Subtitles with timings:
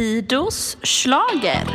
[0.00, 1.66] Fidos slager.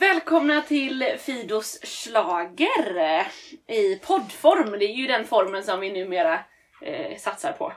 [0.00, 3.26] Välkomna till Fidos slager
[3.66, 4.70] i poddform.
[4.78, 6.38] Det är ju den formen som vi numera
[6.82, 7.72] eh, satsar på.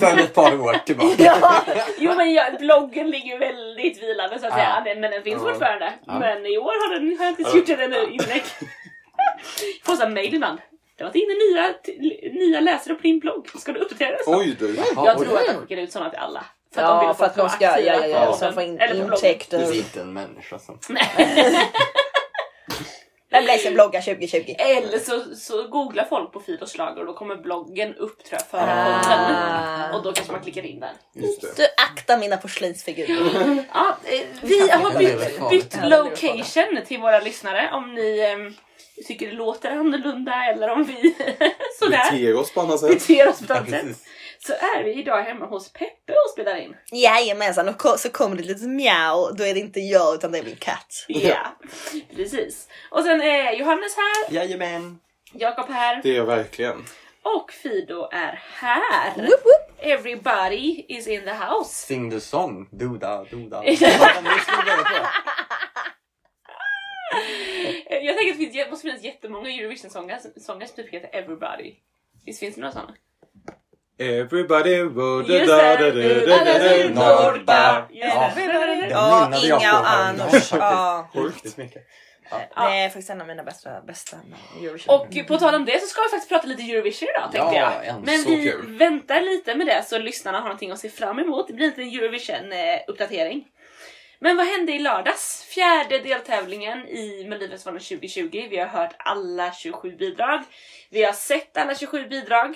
[0.00, 1.14] För ett par år tillbaka.
[1.18, 1.62] Ja,
[1.98, 4.80] jo men jag, bloggen ligger väldigt vilande så att säga, Ja.
[4.84, 5.48] Den- men den finns Ja.
[5.52, 5.92] fortfarande.
[6.06, 6.18] Ja.
[6.18, 8.42] Men i år har, den, har jag inte gjort en ännu inlägg.
[9.84, 10.58] Får så mejl ibland.
[10.96, 11.74] Det har varit inne nya,
[12.46, 13.48] nya läsare på din blogg.
[13.58, 14.18] Ska du uppdatera den?
[14.26, 14.76] Oj du.
[14.96, 16.44] Jag tror att de skickar ut sådana till alla.
[16.74, 18.62] För att de Ja, vill för att de ska, ja, ja, på ja, så får
[18.62, 19.58] in intäkter.
[19.58, 20.78] är inte en människa som...
[23.30, 24.54] Vem läser bloggar 2020?
[24.58, 28.46] Eller så, så googlar folk på Fidos slager och då kommer bloggen upp tror jag
[28.46, 29.96] för Ah.
[29.96, 30.92] Och då kanske man klickar in där.
[31.12, 31.56] Det.
[31.56, 33.64] Du akta mina porslinsfigurer.
[33.74, 38.52] Ja, eh, vi har bytt, bytt location till våra lyssnare om ni eh,
[39.06, 41.14] tycker det låter annorlunda eller om vi
[41.78, 42.90] sådär Beter oss på annat sätt.
[42.90, 43.86] beter oss på annat sätt.
[44.38, 46.76] Så är vi idag hemma hos Peppe och spelar in.
[46.92, 49.32] Jajamensan, och så kommer det lite mjau.
[49.36, 51.04] Då är det inte jag utan det är min katt.
[51.08, 51.56] Ja,
[52.16, 52.68] precis.
[52.90, 54.98] Och sen är Johannes här, Jajamän.
[55.32, 56.84] Jakob här Det är jag verkligen.
[57.22, 59.16] och Fido är här.
[59.16, 59.78] Woop, woop.
[59.80, 61.86] Everybody is in the house.
[61.86, 62.68] Sing the song.
[62.70, 63.64] Doda, doda.
[67.90, 71.74] Jag tänker att det finns, måste finnas jättemånga Eurovision-sångare sångare som typ heter Everybody.
[72.26, 72.94] Visst finns det några sådana?
[73.98, 77.44] Everybody would Just da da det, da du, da alla da ser da da Norpa.
[77.52, 77.86] da.
[77.90, 79.30] Just Ja.
[79.32, 80.52] Ja, Inga och Anders.
[80.52, 81.08] Ja.
[81.14, 81.82] Riktigt mycket.
[82.30, 84.16] Det är faktiskt en av mina bästa, bästa
[84.62, 84.94] Eurovision.
[84.94, 87.72] Och på tal om det så ska vi faktiskt prata lite Eurovision idag tänkte Ja,
[87.84, 87.86] jag.
[87.86, 88.76] en Men vi kul.
[88.78, 91.46] väntar lite med det så lyssnarna har någonting att se fram emot.
[91.48, 93.44] Det blir inte en Eurovision-uppdatering.
[94.20, 95.46] Men vad hände i lördags?
[95.54, 98.46] Fjärde deltävlingen i Melodifestivalen 2020.
[98.50, 100.42] Vi har hört alla 27 bidrag.
[100.90, 102.54] Vi har sett alla 27 bidrag.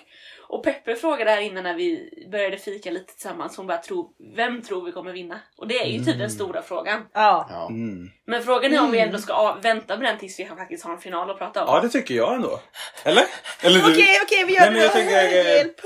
[0.52, 4.62] Och Peppe frågade här innan när vi började fika lite tillsammans, hon bara tro, vem
[4.62, 5.40] tror vi kommer vinna?
[5.58, 7.00] Och det är ju typ den stora frågan.
[7.12, 7.46] Ja.
[7.50, 7.66] Ja.
[7.70, 8.10] Mm.
[8.26, 10.98] Men frågan är om vi ändå ska vänta med den tills vi faktiskt har en
[10.98, 11.74] final att prata om.
[11.74, 12.60] Ja, det tycker jag ändå.
[13.04, 13.24] Eller?
[13.62, 13.92] Eller du?
[13.92, 14.84] Okej, okej, vi gör Nej, men det.
[14.84, 15.80] jag tänker, eh, Hjälp.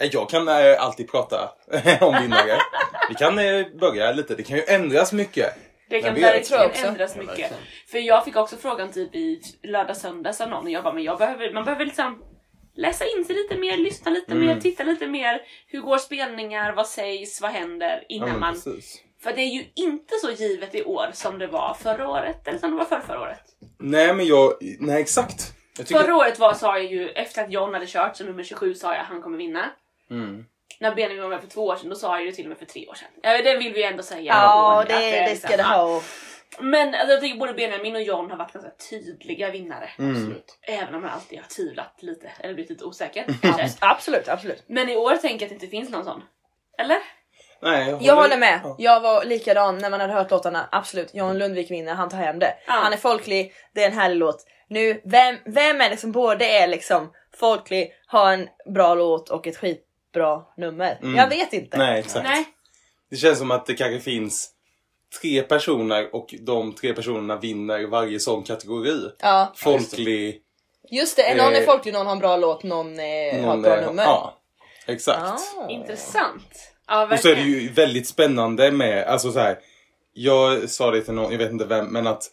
[0.00, 1.50] Äh, jag kan äh, alltid prata
[2.00, 2.58] om vinnare.
[3.08, 4.34] Vi kan äh, börja lite.
[4.34, 5.54] Det kan ju ändras mycket.
[5.90, 7.38] Det kan Men verkligen tror ändras Ja, mycket.
[7.38, 7.62] verkligen.
[7.90, 11.02] För jag fick också frågan typ i lördag söndags av någon och jag bara, men
[11.02, 12.22] jag behöver, man behöver liksom
[12.78, 14.46] läsa in sig lite mer, lyssna lite Mm.
[14.46, 15.42] mer, titta lite mer.
[15.66, 18.54] Hur går spelningar, vad sägs, vad händer Ja, innan men man...
[18.54, 19.02] precis.
[19.22, 22.58] För det är ju inte så givet i år som det var förra året eller
[22.58, 23.40] som det var förra, förra året.
[23.78, 24.52] Nej, men jag...
[24.80, 25.52] Nej, exakt.
[25.78, 26.00] Jag tycker...
[26.00, 28.94] Förra året var, sa jag ju, efter att John hade kört som nummer 27 sa
[28.94, 29.70] jag han kommer vinna.
[30.10, 30.44] Mm.
[30.80, 32.58] När Benjamin var med för två år sedan, då sa jag det till och med
[32.58, 33.08] för tre år sedan.
[33.22, 34.32] Ja, det vill vi ändå säga.
[34.34, 36.02] Ja, Att det, det liksom- ska det ha.
[36.60, 39.90] Men alltså, jag tycker både Benjamin och John har varit ganska tydliga vinnare.
[39.98, 40.10] Mm.
[40.10, 40.58] Absolut.
[40.62, 43.24] Även om man alltid har tvivlat lite, eller blivit lite osäker.
[43.42, 43.68] kanske.
[43.80, 44.64] Absolut, absolut.
[44.66, 46.22] Men i år tänker jag att det inte finns någon sån.
[46.78, 46.98] Eller?
[47.62, 48.60] Nej, Jag håller med.
[48.64, 48.76] Ja.
[48.78, 50.68] Jag var likadan när man hade hört låtarna.
[50.72, 52.54] Absolut, John Lundvik vinner, han tar hem det.
[52.66, 52.72] Ja.
[52.72, 54.46] Han är folklig, det är en härlig låt.
[54.68, 59.46] Nu, vem, vem är det som både är liksom folklig, har en bra låt och
[59.46, 60.98] ett skitbra nummer?
[61.02, 61.16] Mm.
[61.16, 61.78] Jag vet inte.
[61.78, 62.28] Nej, exakt.
[62.28, 62.44] Nej.
[63.10, 64.50] Det känns som att det kanske finns
[65.22, 69.10] tre personer och de tre personerna vinner varje sån kategori.
[69.20, 70.42] Ja, Folklig,
[70.90, 71.34] just det.
[71.34, 73.04] Någon är Eh, folklig, någon har en bra låt, någon eh,
[73.34, 74.02] har någon ett bra är- nummer.
[74.02, 74.38] Ja,
[74.86, 75.20] exakt.
[75.56, 75.68] Ah.
[75.70, 76.72] Intressant.
[76.88, 79.58] Ja, Och så är det ju väldigt spännande med, alltså så här.
[80.12, 82.30] Jag sa det till någon, jag vet inte vem, men att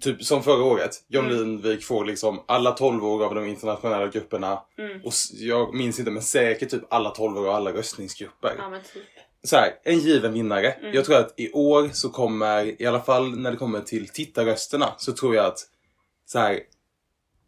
[0.00, 1.36] typ som förra året, John Mm.
[1.36, 4.60] Lundvik får liksom alla 12 år av de internationella grupperna.
[4.78, 5.00] Mm.
[5.04, 8.54] Och jag minns inte, men säkert typ alla 12 år av alla röstningsgrupper.
[8.58, 9.02] Ja, men typ.
[9.44, 10.70] Så här, en given vinnare.
[10.70, 10.94] Mm.
[10.94, 14.94] Jag tror att i år så kommer, i alla fall när det kommer till tittarrösterna,
[14.98, 15.58] så tror jag att
[16.26, 16.60] så här,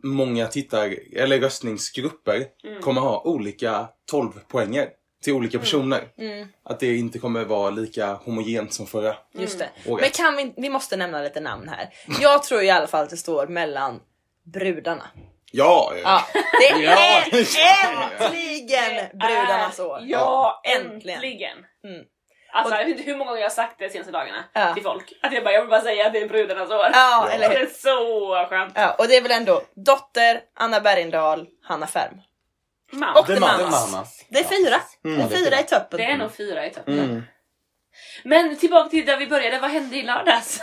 [0.02, 2.82] många tittar, eller röstningsgrupper Mm.
[2.82, 4.88] kommer ha olika 12 poänger
[5.24, 6.04] till olika personer.
[6.19, 9.69] Mm, Att det inte kommer vara lika homogent som förra just det.
[9.87, 10.00] året.
[10.02, 11.88] Men kan vi, vi måste nämna lite namn här.
[12.20, 14.00] Jag tror i alla fall att det står mellan
[14.44, 15.06] brudarna.
[15.52, 15.92] Ja!
[16.02, 16.22] Ja,
[16.60, 16.90] det Ja.
[16.90, 20.00] är äntligen brudarnas år.
[20.02, 21.56] Ja, äntligen.
[21.88, 22.05] Mm.
[22.53, 24.75] Alltså, jag vet inte hur många gånger jag har sagt det de senaste dagarna Ja.
[24.75, 25.12] till folk.
[25.23, 26.91] Att jag bara, jag vill bara säga att det är brudarnas år.
[26.93, 27.67] Ja, eller Det hur?
[27.67, 28.73] är så skönt.
[28.77, 32.21] Ja, och det är väl ändå Dotter, Anna Bergendahl, Hanna Färm.
[32.93, 33.17] Man.
[33.17, 33.93] Och The Mamas.
[33.93, 34.25] Mamas.
[34.29, 34.77] Det är fyra.
[35.05, 35.19] Mm.
[35.29, 35.97] Det är fyra i toppen.
[35.99, 36.99] Det är nog fyra i toppen.
[36.99, 37.23] Mm.
[38.25, 40.61] Men tillbaka till där vi började, vad hände i lördags?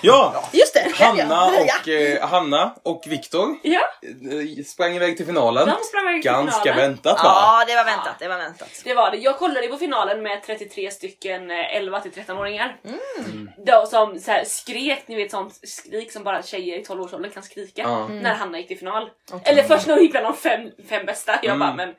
[0.00, 0.44] Ja!
[0.52, 0.92] Just det!
[1.04, 1.52] Hanna ja.
[1.82, 5.68] och, eh, Hanna och Viktor Ja, eh, sprang iväg till finalen.
[5.68, 6.82] de sprang iväg till Ganska finalen.
[6.90, 7.20] väntat va?
[7.24, 8.14] Ja, det var väntat.
[8.18, 8.68] Det var väntat.
[8.84, 9.16] Det var det.
[9.16, 12.76] Jag kollade ju på finalen med 33 stycken eh, 11 till 13-åringar.
[12.84, 13.50] Mm.
[13.66, 17.42] De som så här skrek, ni vet sånt skrik som bara tjejer i 12-årsåldern kan
[17.42, 17.82] skrika.
[17.82, 18.04] Ja.
[18.04, 18.18] Mm.
[18.18, 19.08] När Hanna gick till final.
[19.44, 21.32] Eller först när hon gick bland de fem, fem bästa.
[21.42, 21.58] Jag Mm.
[21.58, 21.94] bara, men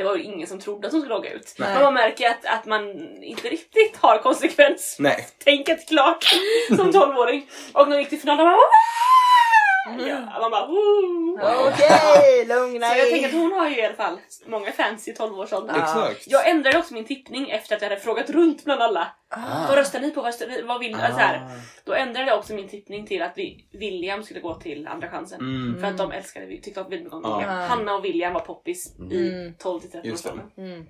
[0.00, 1.54] det var ju ingen som trodde att hon skulle åka ut.
[1.58, 1.74] Nej.
[1.74, 2.82] Men man märker att, att man
[3.22, 4.96] inte riktigt har konsekvens.
[4.98, 5.26] Nej.
[5.44, 6.24] Tänket klart
[6.68, 7.46] som 12-åring.
[7.72, 8.56] Och när hon gick till final, de bara.
[9.86, 10.68] Ja, man bara!
[11.68, 13.10] Okej, lugna Så jag er.
[13.10, 15.76] tänker att hon har ju i alla fall många fans i 12-årsåldern.
[15.76, 15.82] Ja.
[15.82, 16.24] Exakt.
[16.30, 19.08] Jag ändrade också min tippning efter att jag hade frågat runt bland alla.
[19.28, 19.66] Ah.
[19.68, 20.20] Vad röstar ni på?
[20.20, 20.62] Vad, röstar ni?
[20.62, 20.98] vad vill ni?
[20.98, 21.36] Så här.
[21.36, 21.48] Ah.
[21.84, 25.40] Då ändrade jag också min tippning till att vi, William skulle gå till andra chansen.
[25.40, 25.80] Mm.
[25.80, 26.90] För att de älskade, tyckte om.
[26.90, 27.24] William.
[27.24, 27.66] Ah.
[27.66, 29.54] Hanna och William var poppis i Mm.
[29.58, 30.30] 12 till 13 Just det.
[30.30, 30.50] årsåldern.
[30.72, 30.86] Mm.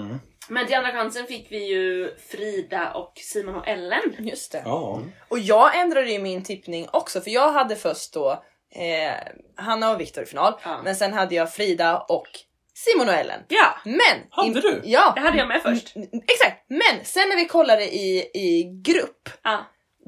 [0.00, 0.18] Mm.
[0.48, 4.00] Men till andra chansen fick vi ju Frida och Simon och Ellen.
[4.18, 4.62] Just det.
[4.64, 5.00] Ja.
[5.28, 8.30] Och jag ändrade ju min tippning också för jag hade först då
[8.74, 9.12] eh,
[9.56, 10.54] Hanna och Viktor i final.
[10.64, 10.80] Ja.
[10.84, 12.28] Men sen hade jag Frida och
[12.74, 13.40] Simon och Ellen.
[13.48, 14.26] Ja, Men!
[14.30, 14.80] Hade du?
[14.84, 15.12] Ja!
[15.14, 15.96] det hade jag med först.
[15.96, 16.64] Mm, Exakt!
[16.68, 19.58] Men sen när vi kollade i, i grupp, Ja.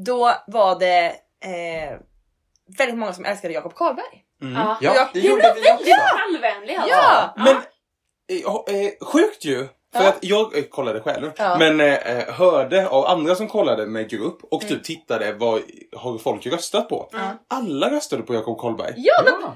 [0.07, 1.07] då var det
[1.45, 1.99] eh,
[2.79, 4.23] väldigt många som älskade Jakob Karlberg.
[4.43, 4.55] Mm.
[4.55, 4.79] Ja.
[4.81, 5.93] Ja, Jag- det gjorde vi också.
[6.29, 6.91] allvänlig alltså.
[6.97, 7.35] Ja!
[7.37, 7.57] Men
[9.01, 9.69] sjukt ju!
[9.95, 10.09] För Ja.
[10.09, 11.57] att jag eh, kollade själv, Ja.
[11.59, 14.75] men eh, hörde av andra som kollade med grupp och Mm.
[14.75, 15.63] typ tittade vad
[15.97, 17.11] har folk röstat på.
[17.15, 17.37] Mm.
[17.51, 18.93] Alla röstade på Jakob Karlberg.
[18.97, 19.55] Ja, men varför,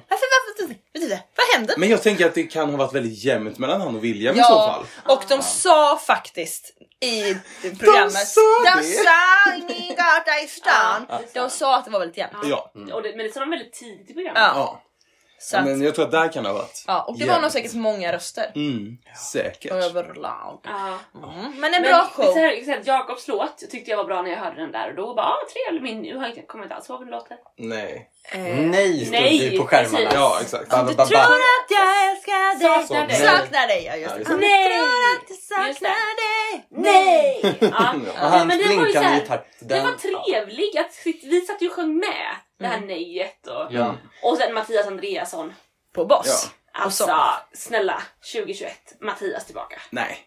[0.60, 0.74] varför,
[1.08, 1.20] det?
[1.36, 1.74] Vad hände?
[1.78, 4.38] Men jag tänker att det kan ha varit väldigt jämnt mellan han och William i
[4.38, 4.44] Ja.
[4.44, 5.14] så fall.
[5.16, 7.34] Och de sa faktiskt i
[7.78, 8.82] programmet, sa de det?
[8.84, 11.06] sa i min gata i stan.
[11.08, 11.20] Ja.
[11.34, 12.36] De sa att det var väldigt jämnt.
[12.44, 12.70] Ja.
[12.92, 14.42] Och det, men det sa de väldigt tidigt i programmet.
[14.54, 14.82] Ja.
[15.38, 15.42] Ja.
[15.44, 16.84] Så att, Men jag tror att där kan det ha varit.
[16.86, 17.42] ja, och det var jämnt.
[17.42, 18.52] nog säkert många röster.
[18.54, 18.98] Mm,
[19.32, 19.72] säkert.
[19.72, 20.60] Överlag.
[20.64, 20.98] Ja.
[21.14, 21.60] Mm.
[21.60, 22.34] Men en Men bra så show.
[22.36, 24.96] här, så här, Jakobs låt tyckte jag var bra när jag hörde den där och
[24.96, 27.10] då bara ah, trevlig min, nu har jag inte- kommer jag inte alls ihåg hur
[27.10, 27.36] låter.
[27.58, 28.10] Nej.
[28.32, 29.96] Eh, Nej, stod Nej, det på skärmarna.
[29.98, 30.14] precis.
[30.14, 30.70] Ja, exakt.
[30.70, 31.24] Ba, ba, Du ba, tror ba.
[31.24, 32.86] att jag älskar dig.
[32.86, 33.16] Saknar dig.
[33.16, 34.24] Saknar dig, ja just Ja, det.
[34.24, 34.30] det.
[34.34, 34.78] Du Nej.
[34.78, 36.66] tror att jag Just saknar dig.
[36.70, 37.56] Nej!
[37.60, 37.94] Ja.
[38.22, 39.44] Och hans det var så blinkande gitarr.
[39.60, 40.92] Det Den- var trevligt, att
[41.22, 42.26] vi satt ju och sjöng med
[42.58, 42.88] det här Mm.
[42.88, 43.94] nejet och, Ja.
[44.22, 45.54] och sen Mattias Andreasson.
[45.94, 46.50] På boss.
[46.72, 47.16] Alltså så.
[47.52, 48.02] snälla
[48.32, 49.80] 2021, Mattias tillbaka.
[49.90, 50.18] Nej.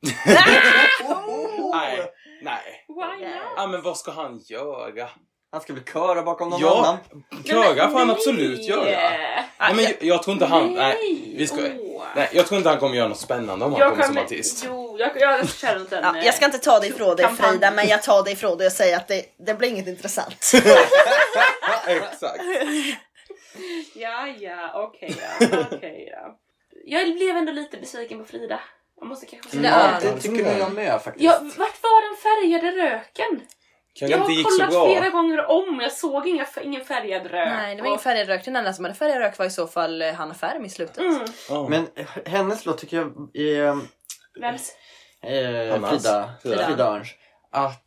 [1.72, 2.12] Nej.
[2.42, 2.84] Nej.
[2.88, 3.42] Why not?
[3.56, 5.10] Ja men vad ska han göra?
[5.54, 6.98] Han ska väl köra bakom någon Ja,
[7.30, 7.44] annan.
[7.44, 8.84] köra får han absolut göra.
[8.84, 10.72] Nej, men jag, jag tror inte han...
[10.74, 11.56] Nej, vi ska,
[12.16, 14.64] nej, jag tror inte han kommer göra något spännande om han Jag kommer som artist.
[14.66, 16.02] jo, jag, jag kör runt en...
[16.04, 17.48] Ja, jag ska inte ta dig ifrån dig kampanj.
[17.50, 20.52] Frida, men jag tar dig ifrån dig och säger att det, det blir inget intressant.
[21.86, 22.42] Exakt.
[23.94, 26.38] Ja, ja, okej ja, okej ja.
[26.86, 28.60] Jag blev ändå lite besviken på Frida.
[29.00, 31.24] Jag måste kanske säga Ja, Ja, det tycker nog jag med faktiskt.
[31.24, 33.40] Ja, vart var den färgade röken?
[33.98, 34.86] Kanske jag inte har gick så kollat bra.
[34.86, 37.48] flera gånger om och jag såg inga, ingen färgad rök.
[37.48, 38.44] Nej, det var ingen färgad rök.
[38.44, 40.98] Den enda som hade färgad rök var i så fall eh, Hanna Färm i slutet.
[40.98, 41.20] Mm.
[41.48, 41.66] Ja.
[41.68, 43.78] Men eh, hennes låt tycker jag är...
[44.40, 44.72] Vems?
[45.22, 45.88] Eh.
[45.88, 46.66] Frida, Frida.
[46.66, 46.84] Frida.
[46.84, 47.08] Örns.
[47.50, 47.84] Att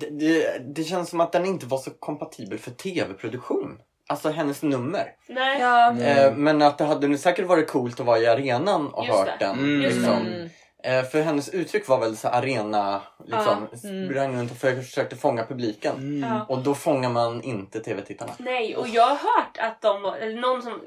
[0.00, 3.78] det, det, det känns som att den inte var så kompatibel för tv-produktion.
[4.08, 5.06] Alltså hennes nummer.
[5.28, 5.60] Nej.
[5.60, 5.98] Ja.
[6.00, 9.18] Eh, men att det hade nu säkert varit coolt att vara i arenan och Just
[9.18, 9.46] hört det.
[9.46, 9.58] den.
[9.58, 9.80] Mm.
[9.80, 10.26] Liksom.
[10.26, 10.48] Mm.
[10.84, 13.88] Eh, för hennes uttryck var väl så arena, liksom, Ja.
[13.88, 14.08] Mm.
[14.10, 15.96] sprang runt och försökte fånga publiken.
[15.96, 16.30] Mm.
[16.30, 16.44] Ja.
[16.48, 18.32] Och då fångar man inte tv-tittarna.
[18.38, 20.80] Nej, och jag har hört att de var, eller någon som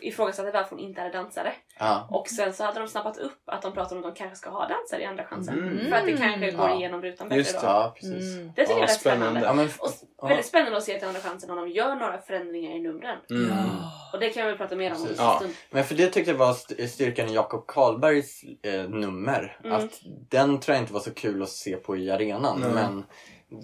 [0.00, 1.52] ifrågasatte varför hon inte är dansare.
[1.78, 2.08] Ja.
[2.10, 4.50] Och sen så hade de snappat upp att de pratade om att de kanske ska
[4.50, 5.58] ha dansare i andra chansen.
[5.58, 5.78] Mm.
[5.90, 6.74] För att det kanske går Ja.
[6.76, 7.60] igenom rutan bättre Just då.
[7.60, 7.66] det.
[7.66, 8.34] ja, precis.
[8.36, 8.52] Mm.
[8.56, 9.40] Det tycker jag är spännande.
[9.40, 9.90] Ja, men, Och
[10.20, 10.26] ja.
[10.28, 13.18] väldigt spännande att se till andra chansen om de gör några förändringar i numren.
[13.30, 13.52] Mm.
[14.12, 15.18] Och det kan vi väl prata mer om Precis.
[15.18, 15.42] Ja.
[15.70, 19.58] Men för det tyckte jag var st- styrkan i Jakob Karlbergs eh, nummer.
[19.64, 19.76] Mm.
[19.76, 19.90] Att
[20.30, 22.60] den tror jag inte var så kul att se på i arenan.
[22.60, 22.70] Nej.
[22.70, 23.04] Men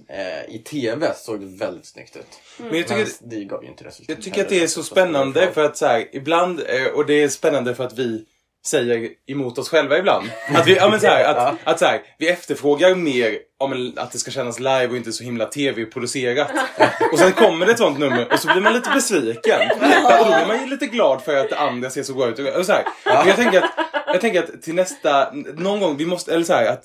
[0.09, 2.27] eh, i tv såg det väldigt snyggt ut.
[2.59, 4.09] Men jag tycker, Men det gav ju inte resultat.
[4.09, 7.23] jag tycker att det är så spännande för att så här, ibland, eh, och det
[7.23, 8.25] är spännande för att vi
[8.67, 10.31] säger emot oss själva ibland.
[10.55, 14.13] Att vi, ja, men så här, att, att så här, vi efterfrågar mer om att
[14.13, 16.51] det ska kännas live och inte så himla tv-producerat.
[17.13, 19.61] Och sen kommer det ett sånt nummer och så blir man lite besviken.
[19.71, 22.57] Och då blir man ju lite glad för att det andra ser så bra ut.
[22.57, 23.71] Och så här, jag, tänker att,
[24.07, 26.85] jag tänker att till nästa, någon gång, vi måste, eller så här, att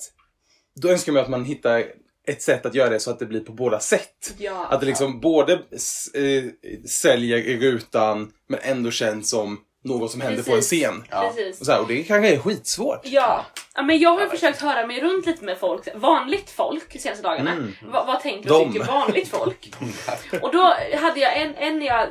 [0.80, 1.84] då önskar man att man hittar
[2.28, 4.34] ett sätt att göra det så att det blir på båda sätt.
[4.38, 4.66] Ja.
[4.70, 6.44] Att det liksom både s- eh,
[6.88, 10.80] säljer i rutan men ändå känns som något som händer på en Precis.
[10.82, 11.04] scen.
[11.10, 11.32] Ja.
[11.36, 11.60] Precis.
[11.60, 13.00] Och, så här, och det kanske är skitsvårt.
[13.04, 13.46] Ja.
[13.74, 16.98] ja, men jag har ju försökt höra mig runt lite med folk, vanligt folk de
[16.98, 17.52] senaste dagarna.
[17.52, 17.72] Mm.
[17.92, 19.72] Va, vad tänker och tycker vanligt folk?
[20.42, 22.08] och då hade jag en, en jag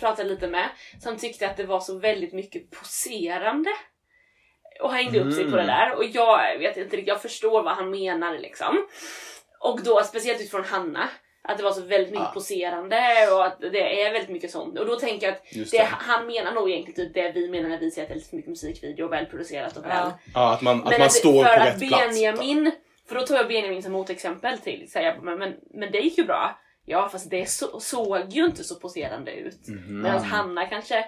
[0.00, 0.68] pratade lite med
[1.02, 3.70] som tyckte att det var så väldigt mycket poserande.
[4.80, 5.66] Och hängde upp sig på det Mm.
[5.76, 5.94] där.
[5.96, 8.86] Och jag vet inte riktigt, jag förstår vad han menar liksom.
[9.60, 11.08] Och då speciellt utifrån Hanna.
[11.42, 12.30] Att det var så väldigt mycket Ja.
[12.34, 12.96] poserande
[13.32, 14.78] och att det är väldigt mycket sånt.
[14.78, 15.88] Och då tänker jag att det, det.
[15.90, 18.36] han menar nog egentligen typ det vi menar när vi säger att det är lite
[18.36, 19.90] mycket musikvideo och välproducerat och väl.
[19.96, 20.18] Ja.
[20.34, 22.04] Ja, att man, att Men man att- står på rätt att plats.
[22.20, 22.70] Benjamin,
[23.08, 26.24] för då tar jag Benjamin som motexempel till, jag, men, men, men det gick ju
[26.24, 26.58] bra.
[26.86, 29.68] Ja fast det så, såg ju inte så poserande ut.
[29.68, 30.02] Mhm.
[30.02, 31.04] Medan Hanna kanske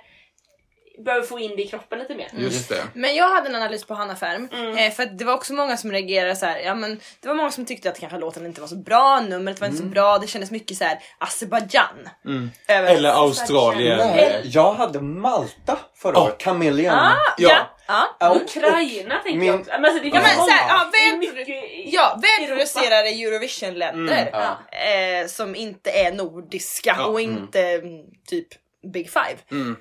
[1.04, 2.28] behöver få in det i kroppen lite mer.
[2.36, 2.82] Just det.
[2.94, 4.76] Men jag hade en analys på Hanna Färm, Mm.
[4.76, 6.58] eh, för det var också många som reagerade så här.
[6.60, 9.60] ja men det var många som tyckte att kanske låten inte var så bra, numret
[9.60, 12.08] var inte så bra, det kändes mycket så här Azerbajdzjan.
[12.24, 12.50] Mm.
[12.68, 13.98] Eller Australien.
[13.98, 16.22] Nej, jag hade Malta förra Ja.
[16.24, 16.42] året.
[16.42, 16.94] Chameleon.
[16.94, 17.48] Ah, ja.
[17.48, 17.76] Ja.
[17.86, 18.16] ja.
[18.20, 19.70] Ja, och- Ukraina tänker min- jag också.
[19.72, 20.50] Men alltså, det Ja, finns men många.
[20.50, 24.78] så här, ja, väl- Ja, välproducerade Eurovision-länder Mm, ja.
[25.22, 27.36] eh, som inte är nordiska Ja, och mm.
[27.38, 28.48] inte mm, typ
[28.92, 29.36] Big Five.
[29.50, 29.76] Mm.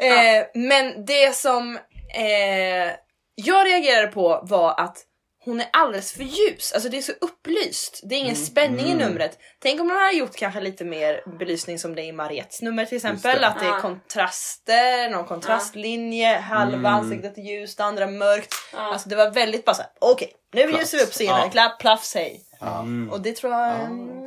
[0.00, 1.76] Eh, Men det som
[2.14, 2.92] eh,
[3.34, 5.06] jag reagerade på var att
[5.44, 6.72] hon är alldeles för ljus.
[6.72, 8.00] Alltså det är så upplyst.
[8.02, 9.08] Det är ingen spänning i Mm.
[9.08, 9.38] numret.
[9.58, 12.84] Tänk om de hade gjort kanske lite mer belysning som det är i Mariettes nummer
[12.84, 13.40] till exempel.
[13.40, 13.46] det.
[13.46, 16.86] Att det är kontraster, någon kontrastlinje, halva Mm.
[16.86, 18.54] ansiktet är ljust, andra mörkt.
[18.72, 18.78] Ja.
[18.92, 21.50] Alltså det var väldigt bara såhär, okej nu ljusar vi upp scenen, Ja.
[21.50, 22.40] klapp, plaff, hej.
[22.60, 23.10] Mm.
[23.12, 24.24] Och det tror jag, Ja, mm,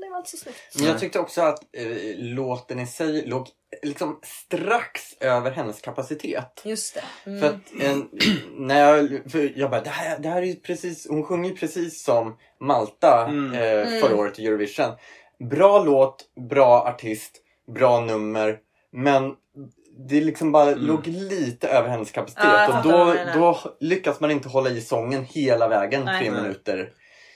[0.00, 0.58] det var inte så snyggt.
[0.74, 3.48] Men jag tyckte också att eh, låten i sig låg
[3.82, 6.62] liksom strax över hennes kapacitet.
[6.64, 7.30] Just det.
[7.30, 7.40] Mm.
[7.40, 8.08] För att en,
[8.66, 11.56] när jag, för jag bara, det här, det här är ju precis, hon sjunger ju
[11.56, 13.52] precis som Malta Mm.
[13.52, 14.90] eh, förra året i Eurovision.
[15.50, 17.36] Bra låt, bra artist,
[17.74, 18.58] bra nummer,
[18.92, 19.34] men
[20.08, 24.48] det liksom bara låg lite över hennes kapacitet jag och då, då lyckas man inte
[24.48, 26.20] hålla i sången hela vägen Nej.
[26.20, 26.92] tre minuter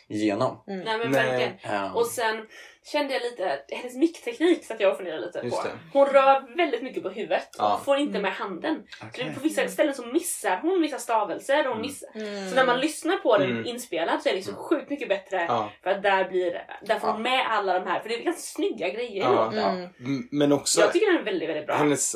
[0.09, 0.63] igenom.
[0.67, 1.11] Nej men Nej.
[1.11, 1.53] verkligen.
[1.63, 1.93] Ja.
[1.95, 2.47] Och sen
[2.93, 5.69] kände jag lite, hennes mickteknik satt jag och funderade lite Just på.
[5.69, 5.75] det.
[5.93, 7.75] Hon rör väldigt mycket på huvudet Ja.
[7.75, 8.83] och får inte med handen.
[9.13, 11.67] Så det, på vissa ställen så missar hon vissa stavelser.
[11.69, 12.09] Och hon missar.
[12.15, 12.49] Mm.
[12.51, 13.67] Så när man lyssnar på den Mm.
[13.67, 15.45] inspelad så är det så sjukt mycket bättre.
[15.49, 15.71] Ja.
[15.83, 17.13] För att där, blir, där får Ja.
[17.13, 19.45] hon med alla de här, för det är ganska snygga grejer i Ja.
[19.45, 19.59] låten.
[19.75, 19.85] Mm.
[20.05, 21.75] M- Men också Jag tycker den är väldigt, väldigt bra.
[21.77, 22.15] hennes...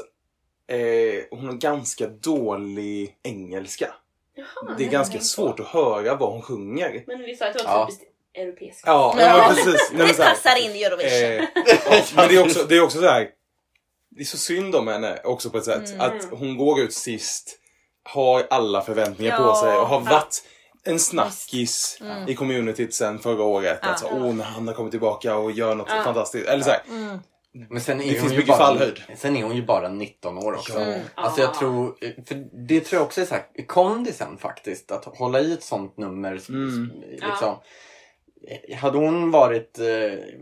[0.70, 3.94] Eh, hon har ganska dålig engelska.
[4.38, 7.04] Jaha, Det är ganska svårt att höra vad hon sjunger.
[7.06, 7.86] Men vi sa att det var Ja.
[7.86, 8.04] typiskt
[8.34, 8.82] europeiskt.
[8.86, 9.22] Ja, Ja.
[9.26, 9.36] ja.
[9.46, 9.88] men precis.
[9.92, 11.32] Nej, men Det så här, passar in i Eurovision.
[11.32, 13.28] Eh, men det är också, det är också så här.
[14.10, 15.88] Det är så synd om henne också på ett sätt.
[15.88, 16.00] Mm.
[16.00, 17.58] Att hon går ut sist,
[18.04, 19.46] har alla förväntningar Ja.
[19.48, 20.10] på sig och har Ja.
[20.10, 20.42] varit
[20.84, 22.28] en snackis Mm.
[22.28, 23.78] i communityt sen förra året.
[23.82, 23.88] Ja.
[23.88, 26.02] Att så, åh, när Hanna kommer tillbaka och gör något Ja.
[26.04, 26.48] fantastiskt.
[26.48, 27.18] Eller så här, Mm.
[27.52, 28.98] Men sen är Det hon finns ju mycket bara, fallhöjd.
[29.16, 30.78] Sen är hon ju bara 19 år också.
[30.78, 31.00] Mm.
[31.14, 31.94] Alltså jag tror,
[32.26, 35.96] för det tror jag också är så här, kondisen faktiskt, att hålla i ett sånt
[35.96, 36.40] nummer.
[36.48, 36.90] Mm.
[37.10, 37.54] Liksom.
[38.76, 39.86] Hade hon varit eh,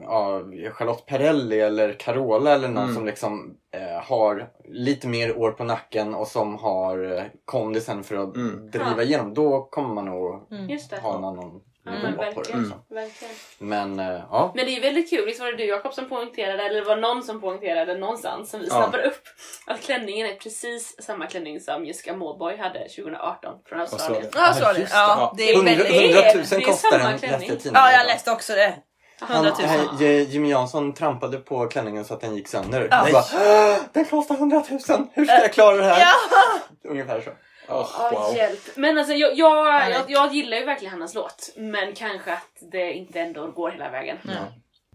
[0.03, 2.95] ja, Charlotte Perrelli eller Carola eller någon Mm.
[2.95, 8.17] som liksom eh, har lite mer år på nacken och som har eh, kondisen för
[8.17, 8.71] att Mm.
[8.71, 9.03] driva Ja.
[9.03, 10.79] igenom, då kommer man nog Mm.
[11.03, 12.73] Ha en annan Ja, nivå men verkligen.
[12.91, 13.35] Verkligen.
[13.59, 16.63] Men eh, ja, Men det är väldigt kul, visst var det du Jakob som poängterade,
[16.63, 18.75] eller det var någon som poängterade någonstans som vi Ja.
[18.75, 19.23] snappade upp
[19.67, 24.31] att klänningen är precis samma klänning som Jessica Måboy hade 2018 från Australien.
[24.35, 24.89] Australien.
[24.93, 25.43] Ja, det.
[25.45, 25.89] Ja, det är väldigt...
[25.89, 28.75] det är- hundratusen det är kostar samma den, läste Ja, jag läste också det.
[29.21, 29.69] Han, 100 000.
[29.69, 32.89] han, J- Jimmy Jansson trampade på klänningen så att den gick sönder.
[32.91, 33.07] Ja.
[33.13, 34.81] Bara, "Åh, den kostar 100 000!
[35.13, 36.01] Hur ska jag klara det här?
[36.01, 36.91] Ja!
[36.91, 37.31] Ungefär så.
[37.69, 38.37] Åh, Ja, wow.
[38.37, 38.77] hjälp.
[38.77, 41.53] Men alltså jag, jag, jag, jag gillar ju verkligen Hannas låt.
[41.57, 44.19] Men kanske att det inte ändå går hela vägen.
[44.25, 44.33] Ja.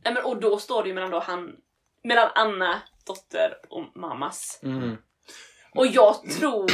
[0.04, 1.56] Nej, men, och då står det ju mellan, då han,
[2.04, 4.60] mellan Anna, dotter och mammas.
[4.64, 4.98] Mm.
[5.76, 6.72] Och jag tror...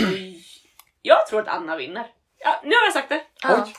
[1.01, 2.07] Jag tror att Anna vinner.
[2.39, 3.21] Ja, nu har jag sagt det.
[3.43, 3.63] Ja.
[3.65, 3.75] Oj!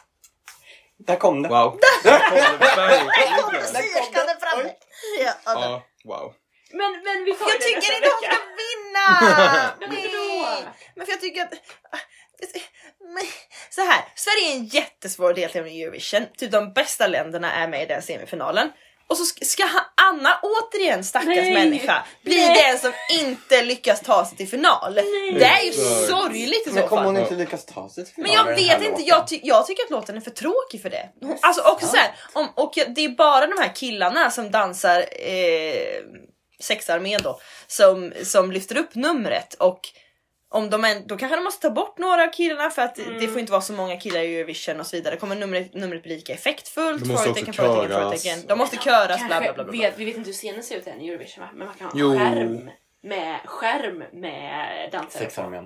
[0.99, 1.49] Där kom det.
[1.49, 1.79] Wow.
[2.03, 3.65] Där kom det verkligen.
[3.65, 4.71] Syrskande framme!
[5.21, 5.53] Ja, ja.
[5.55, 6.35] Ja, wow.
[6.71, 9.07] Men, men vi tar Jag det tycker inte hon ska vinna!
[9.81, 10.69] Nej.
[10.95, 11.53] Men för jag tycker att...
[13.15, 13.23] Men,
[13.71, 16.27] så här, Sverige är en jättesvår deltävling i Eurovision.
[16.39, 18.71] Typ de bästa länderna är med i den semifinalen.
[19.07, 21.55] Och så ska- Anna återigen, stackars Nej.
[21.55, 22.63] människa, bli Nej.
[22.63, 24.95] den som inte lyckas ta sig till final.
[24.95, 25.73] Det är ju
[26.07, 27.15] sorgligt i Men så kommer fall.
[27.15, 29.41] hon inte lyckas ta sig till Men final jag den här vet inte, jag, ty-
[29.43, 31.09] jag tycker att låten är för tråkig för det.
[31.21, 34.51] Hon- Alltså också så här, om, och jag- det är bara de här killarna som
[34.51, 36.03] dansar eh,
[36.61, 39.81] sexarmé då som, som lyfter upp numret och
[40.51, 43.29] om de än, då kanske de måste ta bort några av killarna för att det
[43.29, 45.17] får inte vara så många killar i Eurovision och så vidare.
[45.17, 47.03] Kommer numret, numret bli lika effektfullt?
[47.03, 48.23] Det måste Frågetecken, också frågetecken, köras.
[48.23, 48.47] frågetecken.
[48.49, 49.65] De måste köras, bla bla bla.
[49.65, 49.73] bla.
[49.73, 51.45] Vet, vi vet inte hur scenen ser ut än i Eurovision?
[51.55, 52.11] Men man kan ha Jo.
[52.13, 52.71] en skärm
[53.03, 55.23] med, skärm med dansare.
[55.23, 55.65] Sexarmén.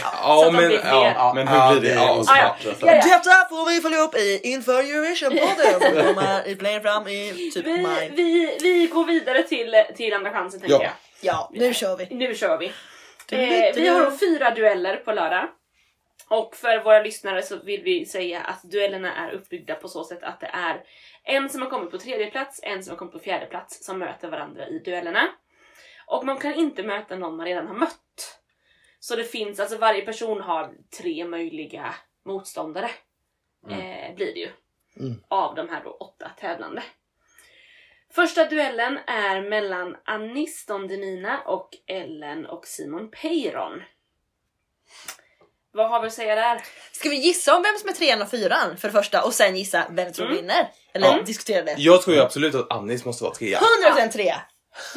[0.00, 1.94] Ja, de men, blir ja, men hur blir det?
[1.94, 2.56] Ja, ja.
[2.64, 3.02] Ja, ja.
[3.04, 7.82] Detta får vi följa upp i inför Eurovision-podden kommer i längre fram i typ Vi,
[7.82, 8.12] maj.
[8.16, 10.82] vi, vi går vidare till, till andra chansen tänker Ja.
[10.82, 10.92] jag.
[11.20, 12.06] Ja, nu kör vi.
[12.10, 12.72] Nu kör vi.
[13.30, 15.48] Eh, vi har fyra dueller på lördag.
[16.28, 20.22] Och för våra lyssnare så vill vi säga att duellerna är uppbyggda på så sätt
[20.22, 20.84] att det är
[21.24, 23.98] en som har kommit på tredje plats, en som har kommit på fjärde plats som
[23.98, 25.28] möter varandra i duellerna.
[26.06, 28.38] Och man kan inte möta någon man redan har mött.
[29.00, 32.90] Så det finns, alltså varje person har tre möjliga motståndare.
[33.70, 34.48] Eh, blir det ju.
[35.28, 36.82] Av de här då åtta tävlande.
[38.14, 43.82] Första duellen är mellan Anis Don Demina och Ellen och Simon Peyron.
[45.74, 46.62] Vad har vi att säga där?
[46.92, 49.56] Ska vi gissa om vem som är trean och fyran för det första och sen
[49.56, 50.36] gissa vem tror Mm.
[50.36, 50.70] vinner?
[50.94, 51.22] Eller Ja.
[51.26, 51.74] diskutera det?
[51.78, 53.58] Jag tror ju absolut att Annis måste vara trea.
[53.84, 54.42] 100% trea!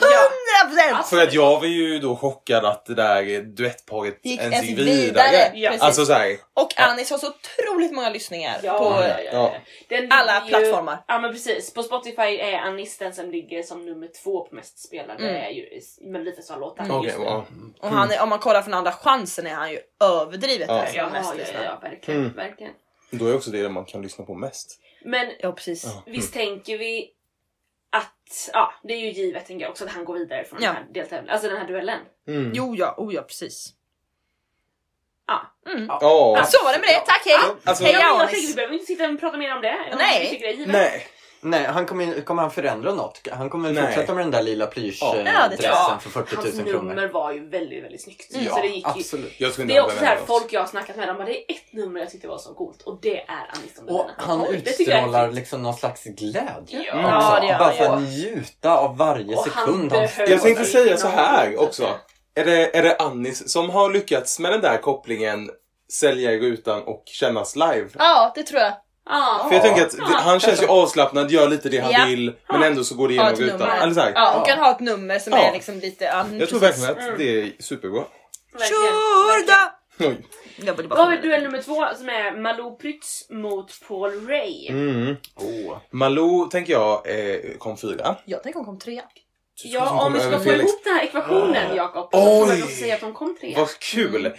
[0.02, 0.30] Ja.
[1.00, 1.04] 100%!
[1.04, 4.96] För att jag var ju då chockad att det där duettparet Gick ens gick vidare.
[4.96, 5.52] vidare.
[5.54, 5.74] Ja.
[5.80, 8.86] Alltså såhär, och Anis har så otroligt många lyssningar Ja, på...
[8.86, 9.54] ja, ja, ja.
[9.90, 11.04] Den alla ju- plattformar.
[11.08, 11.74] Ja men precis.
[11.74, 15.36] På Spotify är Anis den som ligger som nummer två på mest spelade Mm.
[15.36, 15.66] är ju
[16.02, 17.04] Melodifestivallåtar Mm.
[17.04, 17.24] just nu.
[17.26, 17.46] ja.
[17.82, 20.74] Och han är, om man kollar från andra chansen är han ju överdrivet Ja.
[20.76, 22.34] där Ja, har mest ja, ja, verkligen, Mm.
[22.36, 22.74] verkligen.
[23.12, 24.80] Då är också det man kan lyssna på mest.
[25.06, 25.84] Men Ja precis.
[25.86, 26.04] Ja.
[26.06, 27.10] visst tänker vi
[27.98, 30.68] att, ja det är ju givet tänker jag också att han går vidare från Ja.
[30.68, 32.00] den här deltävlingen, alltså den här duellen.
[32.28, 32.52] Mm.
[32.56, 33.70] Jo ja, oh ja precis.
[35.28, 35.42] Ja.
[35.72, 35.86] Mm.
[35.88, 36.46] Ja.
[36.48, 37.56] Så var det med det, tack hej!
[37.64, 38.32] Alltså, Hej jag Anis!
[38.32, 39.96] tänker vi behöver inte sitta och prata mer om det.
[39.98, 40.38] Nej.
[40.42, 40.74] det är givet.
[40.74, 41.08] Nej.
[41.46, 43.28] Nej, han kommer, kommer han förändra något?
[43.32, 43.86] Han kommer väl Nej.
[43.94, 45.32] fortsätta med den där lila plyschdressen Ja.
[45.42, 46.02] Ja, det tror jag.
[46.02, 47.08] för 40 Hans 000 nummer kronor?
[47.14, 48.28] var ju väldigt, väldigt snyggt.
[48.30, 49.54] Ja, så det gick ju absolut.
[49.54, 51.56] Skulle Det är också så här, folk jag har snackat med, de bara, det är
[51.56, 54.56] ett nummer jag tyckte var så coolt och det är Anis Don Och han Oj,
[54.56, 56.46] utstrålar liksom någon slags glädje.
[56.94, 57.40] Ja, också.
[57.42, 57.90] det gör Bara han för ju.
[57.92, 59.90] att njuta av varje Och han sekund.
[59.92, 61.88] behöver- Jag tänkte säga så här också.
[62.36, 65.50] Är det, är det Annis som har lyckats med den där kopplingen
[65.94, 67.90] sälja i rutan och kännas live?
[67.98, 68.74] Ja, det tror jag.
[69.10, 69.46] Ja.
[69.48, 70.04] För jag tänker att Ja.
[70.06, 72.06] han känns ju avslappnad, gör lite det han Ja.
[72.06, 73.60] vill, men ändå så går det igenom rutan.
[73.60, 73.78] nummer.
[73.82, 74.12] Eller så här.
[74.16, 76.04] Ja, och kan ha ett nummer som är liksom lite...
[76.06, 78.04] Ja, Jag tror verkligen att det är superbra.
[80.00, 80.18] Oj.
[80.58, 84.68] Ville Då har vi duell nummer två som är Malou Prytz mot Paul Ray.
[84.70, 85.16] Mm.
[85.36, 85.78] Åh.
[85.92, 88.16] Malou tänker jag eh, kom fyra.
[88.26, 89.04] Jag tänker hon kom trea.
[89.56, 92.76] Som Ja, om vi ska få ihop den här ekvationen Jakob, så får jag också
[92.76, 93.60] säga att de kom trea.
[93.60, 94.34] Vad kul!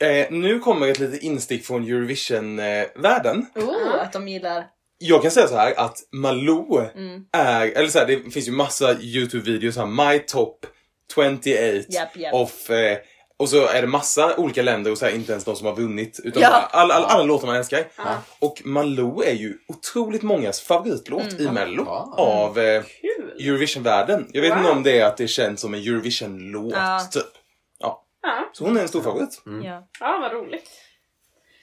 [0.00, 3.46] Eh, nu kommer ett litet instick från Eurovision-världen.
[3.54, 4.64] Oh, att de gillar...
[4.98, 7.24] Jag kan säga så här att Malou Mm.
[7.32, 10.66] är, eller så här, det finns ju massa YouTube-videos här, My Top
[11.14, 11.48] 28
[11.88, 12.34] Japp, japp.
[12.34, 12.98] of, eh,
[13.38, 15.76] och så är det massa olika länder och så här, inte ens de som har
[15.76, 16.48] vunnit utan Ja.
[16.50, 17.84] bara alla, alla, alla låtar man älskar.
[17.96, 18.04] Ja.
[18.38, 21.46] Och Malou är ju otroligt mångas favoritlåt Mm.
[21.46, 22.14] i Mello Ja.
[22.16, 22.82] av eh!
[23.40, 24.26] Eurovision-världen.
[24.32, 24.76] Jag vet inte Wow.
[24.76, 27.08] om det är att det känns som en Eurovision-låt Ja.
[27.12, 27.22] typ.
[28.22, 29.42] Ja, Så hon är en stor favorit.
[29.64, 29.88] Ja.
[30.00, 30.70] ja vad roligt.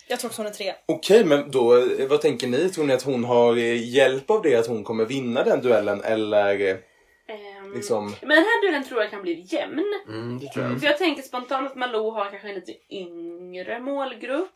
[0.09, 0.75] Jag tror också hon är trea.
[0.85, 2.69] Okej, men då, eh, vad tänker ni?
[2.69, 6.01] Tror ni att hon har eh, hjälp av det, att hon kommer vinna den duellen
[6.01, 6.79] eller
[7.27, 8.05] Ehm, liksom...
[8.21, 9.83] Men den här duellen tror jag kan bli jämn.
[10.07, 10.79] Mm, det tror jag.
[10.79, 14.49] För jag tänker spontant att Malou har kanske en lite yngre målgrupp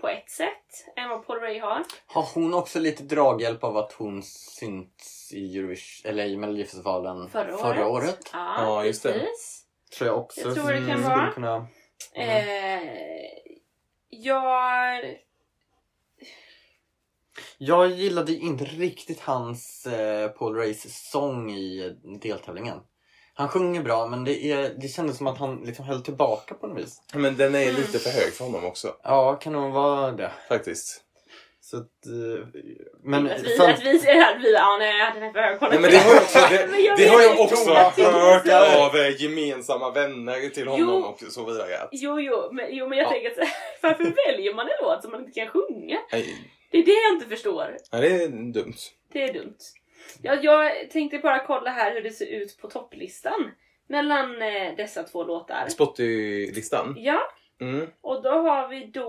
[0.00, 1.84] på ett sätt än vad Paul Ray har.
[2.06, 7.88] Har hon också lite draghjälp av att hon synts i Eurovision, eller i Melodifestivalen Förra
[7.88, 8.30] året.
[8.32, 9.28] Ja, Ja, Ja, just det.
[9.98, 10.40] Tror jag också.
[10.40, 11.30] Jag tror det kan Mm, vara.
[11.32, 11.66] Kunna...
[12.14, 12.80] Eh,
[14.08, 15.04] jag...
[17.58, 22.78] Jag gillade inte riktigt hans eh, Paul Rays sång i deltävlingen.
[23.34, 26.66] Han sjunger bra men det, är, det kändes som att han liksom höll tillbaka på
[26.66, 27.02] något vis.
[27.14, 27.76] Men den är Mm.
[27.76, 30.32] lite för hög för honom också, Ja, kan nog vara det.
[30.48, 31.01] faktiskt.
[31.72, 32.46] Så att, eh,
[33.04, 34.52] men att, vi, fan- att vi ser att vi...
[34.52, 35.58] Ja, nej, den är för hög.
[35.58, 37.70] Kolla Nej, men det har jag också, det, jag har jag också
[38.02, 41.26] jag hört av eh, gemensamma vänner till honom Jo.
[41.26, 41.78] och så vidare.
[41.78, 43.10] Att, Jo, jo, men, jo, men jag Ja.
[43.10, 43.48] tänker att
[43.82, 45.98] varför väljer man en låt som man inte kan sjunga?
[46.12, 46.36] nej,
[46.70, 47.76] Det är det jag inte förstår.
[47.92, 48.74] nej, det är dumt.
[49.12, 49.56] Det är dumt.
[50.22, 53.50] Jag, jag tänkte bara kolla här hur det ser ut på topplistan
[53.88, 55.66] mellan eh, dessa två låtar.
[55.68, 56.94] Spotify-listan.
[56.98, 57.20] Ja,
[57.62, 57.90] Mm.
[58.00, 59.08] och då har vi då...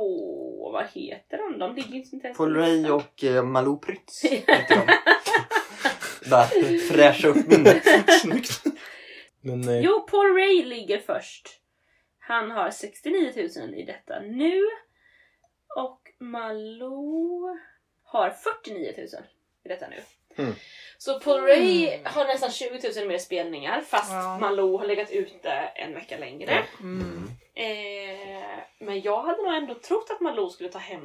[0.73, 1.59] Vad heter de?
[1.59, 4.85] De ligger inte ens Paul Ray och eh, Malou Prytz heter de.
[6.29, 7.83] Där, fräscha upp minnet.
[8.21, 8.63] Snyggt.
[9.41, 11.49] Men eh, Jo, Paul Ray ligger först.
[12.19, 14.61] Han har 69 000 i detta nu.
[15.75, 17.57] Och Malou
[18.03, 19.07] har 49 000
[19.65, 20.01] i detta nu.
[20.43, 20.53] Mm.
[20.97, 24.37] Så Paul Ray har nästan 20 000 mer spelningar fast Ja.
[24.41, 26.63] Malou har legat ute en vecka längre.
[26.81, 27.29] Mm.
[27.55, 31.03] Eh, men jag hade nog ändå trott att Malou skulle ta hem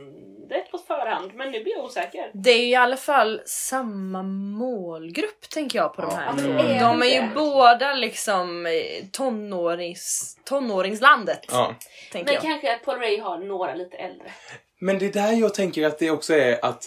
[0.48, 2.30] det på förhand men nu blir jag osäker.
[2.34, 6.52] Det är i alla fall samma målgrupp tänker jag på de Ja, här men två.
[6.52, 8.72] det är De är ju båda liksom eh,
[9.12, 11.44] tonårings, tonåringslandet.
[11.50, 11.74] ja.
[12.12, 12.42] Tänker Men jag.
[12.42, 14.32] kanske att Paul Ray har några lite äldre.
[14.78, 16.84] Men det är där jag tänker att det också är att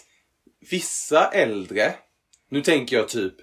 [0.71, 1.93] vissa äldre,
[2.49, 3.33] nu tänker jag typ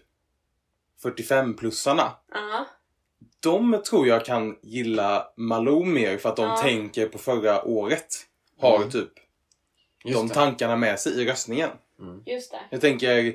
[1.02, 2.66] 45-plussarna, Ja.
[3.42, 6.56] De tror jag kan gilla Malou mer för att de Ja.
[6.56, 8.06] tänker på förra året.
[8.60, 8.90] har Mm.
[8.90, 9.08] typ
[10.04, 10.34] Just de det.
[10.34, 11.70] tankarna med sig i röstningen.
[12.26, 12.60] Just det.
[12.70, 13.34] Jag tänker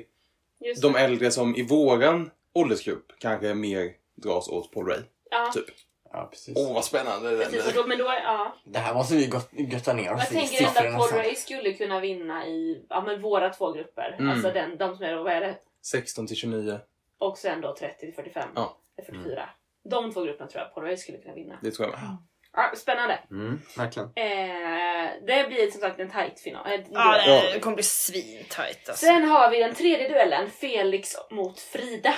[0.60, 0.98] Just de det.
[1.00, 5.00] äldre som i våran åldersgrupp kanske mer dras åt Paul Ray.
[5.30, 5.64] Ja, Typ.
[6.12, 6.54] Ja, precis.
[6.56, 7.74] Åh vad spännande det precis.
[7.74, 8.56] Då, men då, ja.
[8.64, 11.20] Det här måste vi gott- götta ner oss Jag tänker ändå att Paul.
[11.20, 14.16] Ray skulle kunna vinna i ja, men våra två grupper.
[14.18, 14.30] Mm.
[14.30, 15.56] Alltså den, de som är, vad är det?
[15.82, 16.78] 16 till 29.
[17.18, 18.48] Och sen då 30 till 45.
[18.54, 18.76] Ja.
[18.96, 19.48] Eller 44.
[19.90, 21.58] De två grupperna tror jag Ray skulle kunna vinna.
[21.62, 22.16] Det tror jag med.
[22.56, 23.18] Ja, spännande.
[23.30, 24.08] Mm, verkligen.
[24.08, 26.66] Eh, det blir som sagt en tight final.
[26.66, 27.52] Eh, Ja, duell.
[27.54, 29.06] det kommer bli svintajt alltså.
[29.06, 30.50] Sen har vi den tredje duellen.
[30.50, 32.14] Felix mot Frida.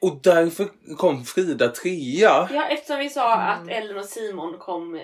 [0.00, 2.48] Och därför kom Frida trea.
[2.52, 5.00] Ja, eftersom vi sa att Ellen och Simon kom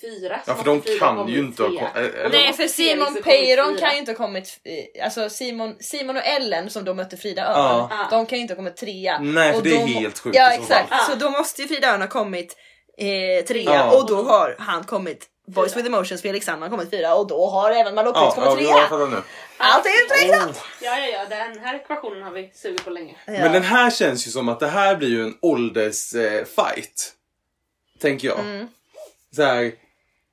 [0.00, 0.40] fyra.
[0.44, 1.78] så Ja, för de Frida kan kommit ju inte ha trea.
[1.80, 4.58] kom- eller- Och då Nej för Simon kommit Peyron kan ju inte ha kommit...
[5.04, 7.88] Alltså Simon, Simon och Ellen som då mötte Frida Örn, Ja.
[7.90, 8.06] Ja.
[8.10, 9.18] de kan ju inte ha kommit trea.
[9.18, 11.10] Nej, för Och det är helt sjukt Ja så exakt, fall.
[11.10, 12.56] så då måste ju Frida Örn ha kommit
[12.98, 13.96] eh, trea Ja.
[13.98, 15.82] och då har han kommit Boys Fyra.
[15.82, 18.68] with Emotions, Felix Sandman har kommit fyra och då har även Malou Ja, Prytz kommit
[18.68, 19.22] ja, trea.
[19.58, 20.62] Allt är uträknat!
[20.82, 21.24] Ja, ja, ja.
[21.36, 23.16] Den här ekvationen har vi sugit på länge.
[23.26, 23.32] Ja.
[23.32, 26.32] Men den här känns ju som att det här blir ju en åldersfight.
[26.58, 27.12] Eh, fight.
[28.00, 28.38] tänker jag.
[28.38, 28.68] Mm.
[29.36, 29.72] Så här,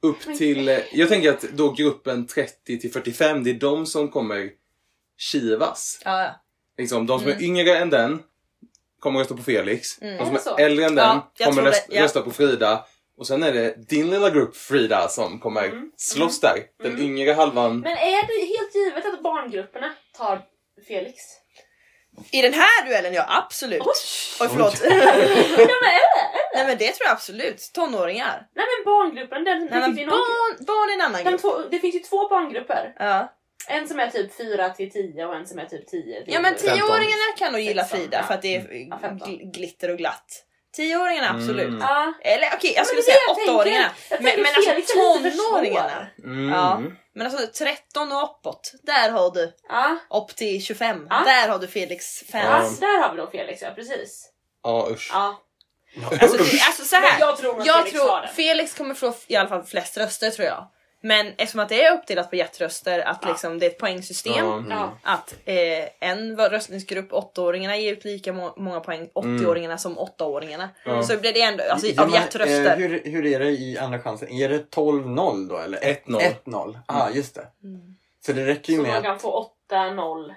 [0.03, 0.69] upp till...
[0.69, 4.49] eh, Jag tänker att då gruppen 30 till 45, det är de som kommer
[5.17, 6.01] kivas.
[6.05, 6.29] Ja, ja.
[6.77, 7.39] Liksom, de som Mm.
[7.39, 8.23] är yngre än den
[8.99, 9.99] kommer rösta på Felix.
[9.99, 10.57] De som Är så?
[10.57, 12.03] äldre än den Ja, jag kommer tror det, rösta, ja.
[12.03, 12.85] rösta på Frida.
[13.17, 15.91] Och sen är det din lilla grupp Frida som kommer Mm.
[15.97, 16.57] slåss där.
[16.83, 17.79] Den yngre halvan.
[17.79, 20.41] Men är det helt givet att barngrupperna tar
[20.87, 21.15] Felix?
[22.31, 23.81] I den här duellen, ja absolut.
[23.81, 23.93] Oj.
[24.41, 24.81] Oj förlåt.
[24.83, 24.89] ja?
[26.55, 27.71] Nej men det tror jag absolut.
[27.73, 28.47] Tonåringar.
[28.55, 31.23] Nej men barngruppen, den, Nej, det, men finns ju någon, barn, barn är en annan
[31.23, 31.41] den grupp.
[31.41, 32.93] två, det finns ju två barngrupper.
[32.99, 33.33] Ja.
[33.67, 36.39] En som är typ 4 till 10 och en som är typ 10 till ja
[36.41, 36.59] men 7.
[36.59, 38.23] tioåringarna kan nog gilla 16, Frida ja.
[38.23, 39.27] för att det är Ja, 15.
[39.29, 40.25] gl- glitter och glatt.
[40.75, 41.67] Tioåringarna absolut.
[41.67, 41.81] Mm.
[41.81, 42.13] Ja.
[42.21, 43.89] Eller okej, jag skulle säga jag åttaåringarna.
[44.09, 44.81] Jag Men, men alltså för
[45.31, 46.07] tonåringarna.
[46.23, 46.49] Mm.
[46.49, 46.81] Ja.
[47.15, 49.53] Men alltså 13 och uppåt, där har du.
[49.69, 49.97] Ja.
[50.09, 51.23] Upp till 25, Ja.
[51.25, 52.79] där har du Felix ja, fans.
[52.79, 54.29] där har vi då Felix ja, precis.
[54.63, 55.09] Ja, usch.
[55.13, 55.43] Ja.
[56.21, 57.01] Alltså, alltså så här.
[57.11, 58.35] Men jag tror nog jag Felix har tror den.
[58.35, 60.67] Felix kommer få i alla fall flest röster tror jag.
[61.05, 63.29] Men eftersom att det är uppdelat på hjärtröster, att Ja.
[63.29, 64.45] liksom det är ett poängsystem.
[64.45, 64.63] Ja.
[64.69, 64.97] Ja.
[65.03, 70.69] Att eh, en röstningsgrupp, 8-åringarna ger ut lika må- många poäng 80-åringarna som 8-åringarna.
[70.85, 71.03] Ja.
[71.03, 72.65] Så blir det ändå alltså, Ja, av men, hjärtröster.
[72.71, 74.29] eh, hur, hur är det i andra chansen?
[74.31, 75.77] Är det 12-0 då eller?
[75.79, 76.21] 1-0.
[76.45, 76.79] 1-0.
[76.87, 77.47] Ja, just det.
[77.63, 77.95] Mm.
[78.25, 80.33] Så det räcker ju Så med man att kan få 8-0.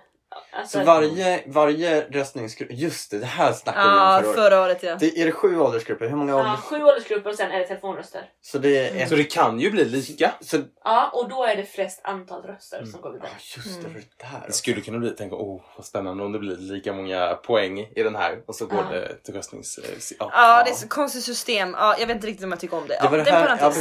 [0.52, 4.62] Alltså, så varje, varje röstningsgrupp, just det, det här snackade Ja, vi om förra förra
[4.62, 4.96] året ja.
[5.00, 6.08] Det, är det sju åldersgrupper?
[6.08, 6.60] Hur många ja, ålders...
[6.60, 8.30] sju åldersgrupper och sen är det telefonröster.
[8.40, 9.08] Så det är ett...
[9.08, 10.34] Så det kan ju bli lika.
[10.40, 10.56] Så...
[10.84, 13.30] Ja, och då är det flest antal röster som går Ja, vidare.
[13.56, 14.46] just det, för det här.
[14.46, 18.02] Det skulle kunna bli, tänk oh vad spännande om det blir lika många poäng i
[18.02, 18.98] den här och så går Ja.
[18.98, 19.78] det till röstnings...
[19.78, 19.84] eh,
[20.18, 20.30] Ja.
[20.32, 21.74] Ja, det är så konstigt system.
[21.78, 22.94] Ja, jag vet inte riktigt om jag tycker om det.
[22.94, 23.72] Det Ja, var det här, ja,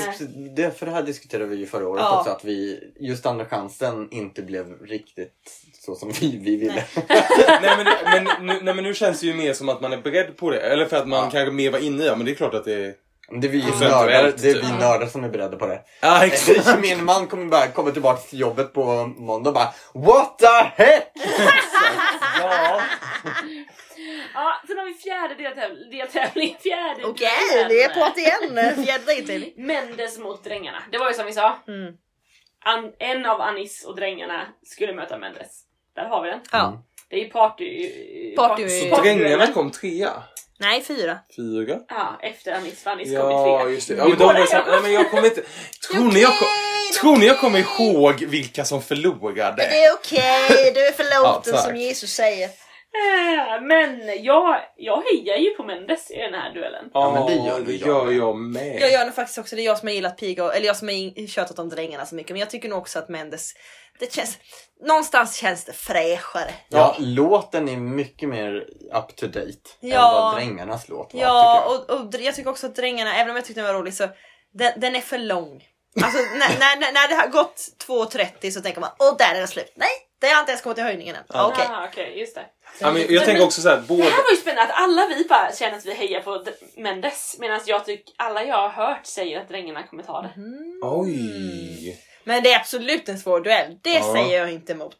[0.56, 2.20] det, för det här diskuterade vi ju förra året Ja.
[2.20, 5.52] också, att vi, just andra chansen inte blev riktigt
[5.86, 6.84] så som vi, vi ville.
[7.62, 7.88] nej, men,
[8.26, 10.50] men, nu, nej men nu känns det ju mer som att man är beredd på
[10.50, 10.60] det.
[10.60, 11.30] Eller för att man Ja.
[11.32, 12.94] kanske mer var inne i ja, men det är klart att det är...
[13.42, 13.80] Det är vi Ja.
[13.80, 14.64] nördar, det är Typ.
[14.64, 15.82] vi nördar som är beredda på det.
[16.02, 16.68] Ja exakt.
[16.68, 18.84] Gemene man kommer bara komma tillbaka till jobbet på
[19.18, 21.12] måndag och bara What the heck!
[21.16, 21.22] Så,
[22.42, 22.82] ja.
[24.34, 26.58] Ja, sen har vi fjärde deltäv- deltävling.
[26.64, 27.70] Fjärde Okej, duellen.
[27.70, 28.86] det är på att igen.
[28.86, 29.54] Fjärde till.
[29.58, 30.84] Mendes mot Drängarna.
[30.92, 31.58] Det var ju som vi sa.
[31.68, 31.94] Mm.
[32.66, 35.62] An- en av Anis och Drängarna skulle möta Mendes.
[35.96, 36.40] Där har vi den.
[36.52, 36.82] Ja.
[37.10, 37.92] Det är ju party...
[38.38, 40.12] Party- Så Drängarna kom trea.
[40.58, 41.18] Nej, fyra.
[41.36, 41.78] Fyra.
[41.90, 42.84] Ja, efter Anis.
[42.84, 43.74] För Anis kom ju Ja trea.
[43.74, 43.94] just det.
[43.96, 45.42] Ja, Vi men de båda- var så, nej, men jag kommer inte...
[45.92, 46.48] Tror ni jag, kom,
[47.02, 49.56] tror ni jag kommer ihåg vilka som förlorade?
[49.56, 51.64] Det är okej, du är Ja, förlåten tack.
[51.66, 52.50] som Jesus säger.
[52.96, 56.86] Äh, Men jag, jag hejar ju på Mendes i den här duellen.
[56.94, 58.82] Ja, men det gör det gör jag med.
[58.82, 60.88] Jag gör det faktiskt också, det är jag som har gillat Piga, eller jag som
[60.88, 62.32] har tjatat om drängarna så mycket.
[62.32, 63.54] Men jag tycker nog också att Mendes,
[64.00, 64.38] det känns,
[64.86, 66.52] någonstans känns det fräschare.
[66.70, 68.56] ja, låten är mycket mer
[68.94, 69.48] up to date
[69.82, 70.12] än Ja.
[70.12, 71.22] vad Drängarnas låt var.
[71.22, 72.00] Ja, tycker jag.
[72.02, 74.08] och, och jag tycker också att drängarna, även om jag tyckte den var rolig, så
[74.54, 75.64] den, den är för lång.
[76.04, 79.42] Alltså när, när, när, när det har gått 2.30 så tänker man åh där är
[79.42, 79.74] det slut.
[79.76, 79.88] Nej,
[80.22, 81.24] det har inte ens kommit till höjningen än.
[81.30, 81.48] Ja.
[81.48, 81.66] Okej.
[81.70, 82.46] Ah, okej, just det.
[82.80, 84.04] Ja, men jag tänker också så här, Det båda...
[84.04, 86.46] här var ju spännande att alla vi bara känner att vi hejar på
[86.78, 90.34] Mendes medan jag tycker alla jag har hört säger att Drängarna kommer ta det.
[90.42, 90.80] Mhm.
[90.84, 92.02] Oj!
[92.24, 94.14] Men det är absolut en svår duell, det Ja.
[94.14, 95.00] säger jag inte emot.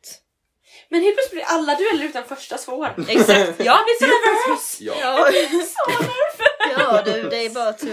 [0.90, 2.90] Men helt plötsligt blir alla dueller utan första svår.
[3.10, 3.66] Exakt, ja.
[3.66, 4.78] Jag blir så nervös!
[4.82, 4.94] Ja.
[5.02, 5.30] Ja,
[6.78, 7.84] ja du, det är bara att...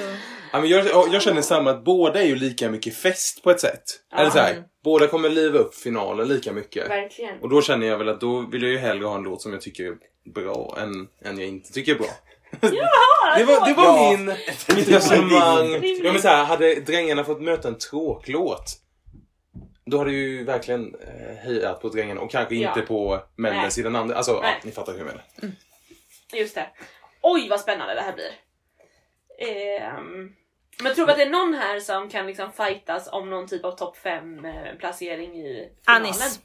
[0.52, 3.60] Ja, men jag, jag känner samma att båda är ju lika mycket fest på ett
[3.60, 3.82] sätt.
[4.16, 6.90] Eller så här, båda kommer liva upp finalen lika mycket.
[6.90, 7.40] Verkligen.
[7.40, 9.52] Och då känner jag väl att då vill jag ju hellre ha en låt som
[9.52, 9.96] jag tycker är
[10.30, 12.06] bra än en jag inte tycker är bra.
[13.36, 14.10] Det var, det var Ja.
[14.16, 14.26] min,
[14.76, 15.72] mitt resonemang.
[15.82, 18.78] Ja, men så här, hade drängarna fått möta en tråklåt
[19.86, 22.68] då hade ju verkligen eh, hejat på drängarna och kanske Ja.
[22.68, 23.68] inte på Nej.
[23.78, 24.16] i den andra.
[24.16, 25.24] Alltså, ja, ni fattar hur jag menar.
[26.32, 26.66] Just det.
[27.22, 28.32] Oj vad spännande det här blir.
[29.48, 30.32] Ehm,
[30.82, 33.64] men tror vi att det är någon här som kan liksom fightas om någon typ
[33.64, 36.06] av topp 5 eh, placering i finalen?
[36.06, 36.40] Anis.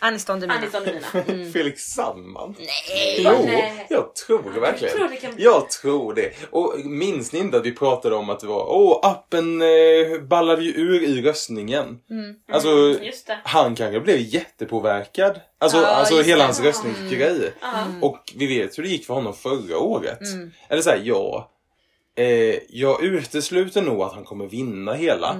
[0.00, 0.58] Anis Don Demina.
[0.58, 1.06] Anis Don Demina.
[1.52, 2.54] Felix Sandman?
[2.58, 3.16] Nej!
[3.18, 3.86] Jo, Nej.
[3.90, 4.96] jag tror det verkligen.
[4.96, 6.32] tror det kan bli- Jag tror det.
[6.50, 10.62] Och minns ni inte att vi pratade om att det var, åh, appen eh, ballade
[10.64, 11.98] ju ur i röstningen.
[12.52, 13.38] Alltså, Mm, just det.
[13.44, 15.40] han kanske blev jättepåverkad.
[15.60, 16.44] Alltså, Ja, alltså hela det.
[16.44, 17.52] hans röstningsgrej.
[17.60, 17.84] Ja.
[18.02, 20.20] Och vi vet hur det gick för honom förra året.
[20.68, 21.48] Eller såhär, ja.
[22.16, 25.36] Eh, jag utesluter nog att han kommer vinna hela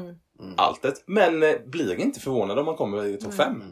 [0.56, 0.94] alltet.
[1.06, 3.62] Men eh, blir inte förvånad om han kommer i topp 5.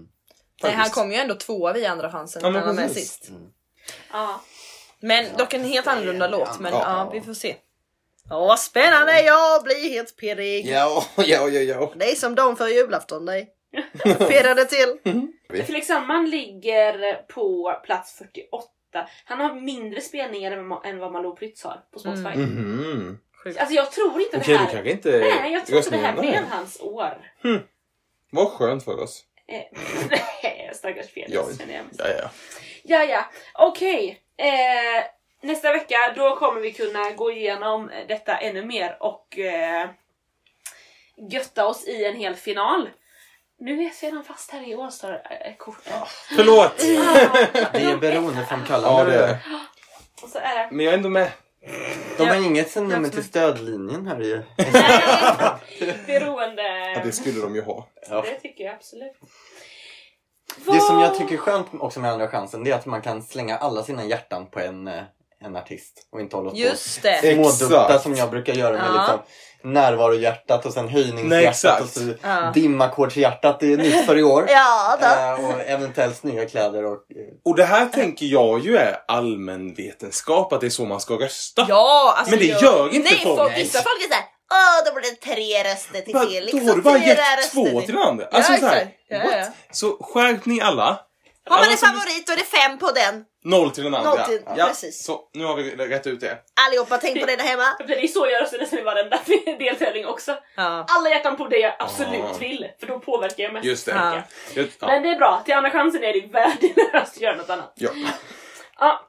[0.62, 2.42] Nej, han kom ju ändå tvåa vid andra chansen.
[2.44, 3.30] Ja, när han var med sist.
[4.12, 4.40] Ja.
[5.00, 6.60] Men dock en helt annorlunda låt.
[6.60, 6.80] Men Ja.
[6.84, 7.56] ja, vi får se.
[8.30, 10.66] Åh vad spännande, jag blir helt pirrig.
[10.66, 11.92] Ja, ja, ja, ja.
[11.96, 13.48] Det är som dagen för julafton dig.
[14.02, 14.98] Pirrade till.
[15.66, 18.66] Felix Sandman ligger på plats 48.
[19.24, 22.38] Han har mindre spelningar än vad- än vad Malou Prytz har på Spotify.
[22.38, 23.18] Mhm.
[23.44, 24.70] Alltså jag tror inte Okej, det här...
[24.70, 27.32] kanske inte Nej, jag tror inte det här blev hans år.
[28.32, 29.24] Vad skönt för oss.
[29.48, 29.62] Eh,
[30.10, 32.30] Nej, stackars Felix Ja, känner jag ja, ja.
[32.82, 33.24] Ja, ja.
[33.54, 34.20] Okej.
[34.36, 35.04] Eh,
[35.42, 39.90] nästa vecka då kommer vi kunna gå igenom detta ännu mer och eh,
[41.30, 42.88] götta oss i en hel final.
[43.60, 45.92] Nu är jag redan fast här i All-star-korten.
[46.36, 46.78] Förlåt!
[47.72, 49.14] Det är beroendeframkallande.
[49.14, 49.38] Ja, det är det.
[50.22, 50.68] Och så är det...
[50.70, 51.30] Men jag är ändå med.
[52.18, 54.42] De har inget sen nummer till stödlinjen här i...
[56.06, 56.92] Beroende...
[56.94, 57.88] Ja, det skulle de ju ha.
[58.10, 58.22] Ja.
[58.22, 59.12] Det tycker jag absolut.
[60.66, 63.22] Det som jag tycker är skönt också med Andra chansen det är att man kan
[63.22, 65.02] slänga alla sina hjärtan på en, eh,
[65.44, 67.34] en artist och inte hålla på Just det.
[67.58, 69.00] smådutta som jag brukar göra med Ja.
[69.02, 69.18] liksom
[69.72, 72.50] närvarohjärtat och sen höjningshjärtat och så Ja.
[72.54, 73.60] dimmackordshjärtat.
[73.60, 74.46] Det är nytt för i år.
[74.48, 75.06] Ja, då.
[75.06, 76.92] Eh, och eventuellt snygga kläder och...
[76.92, 76.96] eh,
[77.44, 81.66] Och det här tänker jag ju är allmänvetenskap, att det är så man ska rösta.
[81.68, 83.38] Ja, alltså Men det gör inte Nej, folk.
[83.38, 83.56] folk.
[83.58, 86.74] Vissa folk är såhär, åh då blir det tre röster till Felix då och har
[86.76, 88.24] du bara gett två till- den andra.
[88.30, 88.96] Ja, Alltså så här, exakt.
[89.08, 89.44] Ja, ja.
[89.72, 91.00] Så skärp ni alla.
[91.48, 93.24] Har man Alla en favorit då är det fem på den.
[93.44, 94.10] Noll till den andra.
[94.14, 95.04] Noll till- ja, precis.
[95.04, 96.38] Så, nu har vi rätt ut det.
[96.66, 97.76] Allihopa, tänk på det där hemma.
[97.88, 99.20] Det är så jag röstar nästan i varenda
[99.58, 100.36] deltävling också.
[100.56, 100.86] Ja.
[100.88, 102.38] Alla hjärtan på det jag absolut Ah.
[102.40, 103.64] vill, för då påverkar jag mest.
[103.66, 103.92] Just det.
[103.92, 104.22] Ja.
[104.80, 104.86] Ja.
[104.86, 107.72] Men det är bra, till andra chansen är det värdelöst att göra något annat.
[107.76, 107.90] Ja.
[108.78, 109.06] Ja.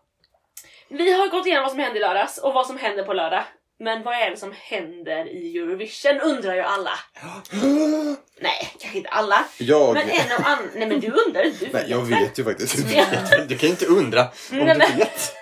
[0.90, 3.44] Vi har gått igenom vad som hände i lördags och vad som händer på lördag.
[3.82, 7.00] Men vad är det som händer i Eurovision undrar ju alla.
[8.40, 9.46] Nej, kanske inte alla.
[9.58, 9.94] Jag...
[9.94, 10.70] Men en och annan...
[10.76, 12.76] Nej men du undrar du Nej, jag vet ju faktiskt.
[12.96, 13.06] Ja.
[13.48, 15.36] Du kan ju inte undra om Nej, du men- vet.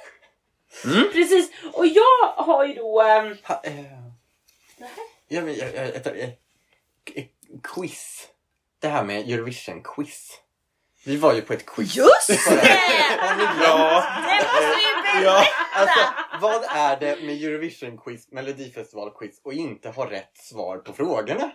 [1.14, 3.02] Precis, och jag har ju då...
[3.02, 3.74] ehm, Ha, eh,
[5.28, 6.18] jag, jag, jag, jag,
[7.16, 7.28] jag,
[7.64, 8.28] quiz.
[8.80, 10.32] Det här med Eurovision-quiz.
[11.06, 11.96] Vi var ju på ett quiz.
[11.96, 12.80] Just det!
[13.62, 14.04] Ja.
[14.40, 14.78] Det måste
[15.16, 15.44] vi Ja.
[15.76, 16.00] Alltså,
[16.42, 21.52] vad är det med Eurovision-quiz, Melodifestival-quiz och inte ha rätt svar på frågorna?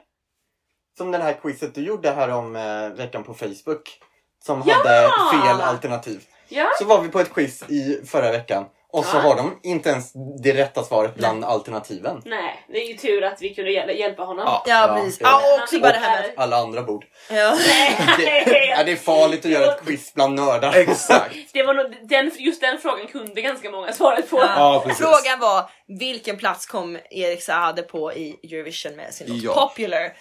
[0.98, 4.00] Som den här quizet du gjorde här om eh, veckan på Facebook.
[4.44, 6.24] Som hade fel alternativ.
[6.48, 9.88] Ja, Så var vi på ett quiz i förra veckan och så har de inte
[9.88, 12.22] ens det rätta svaret bland alternativen.
[12.24, 14.44] nej, det är ju tur att vi kunde hjäl- hjälpa honom.
[14.46, 14.64] Ja.
[14.66, 15.20] Ja, precis.
[15.20, 16.30] Ja, och också bara det här med...
[16.36, 17.04] Alla andra bord.
[17.30, 17.56] Ja.
[18.18, 20.72] Det, ja, det är farligt att göra ett quiz bland nördar.
[20.76, 21.34] Exakt.
[21.52, 24.38] Det var nog, den, just den frågan kunde ganska många svaret på.
[24.38, 25.04] Ja, precis.
[25.06, 29.68] Frågan var vilken plats kom Erik Saade på i Eurovision med sin låt Ja.
[29.68, 30.12] Popular?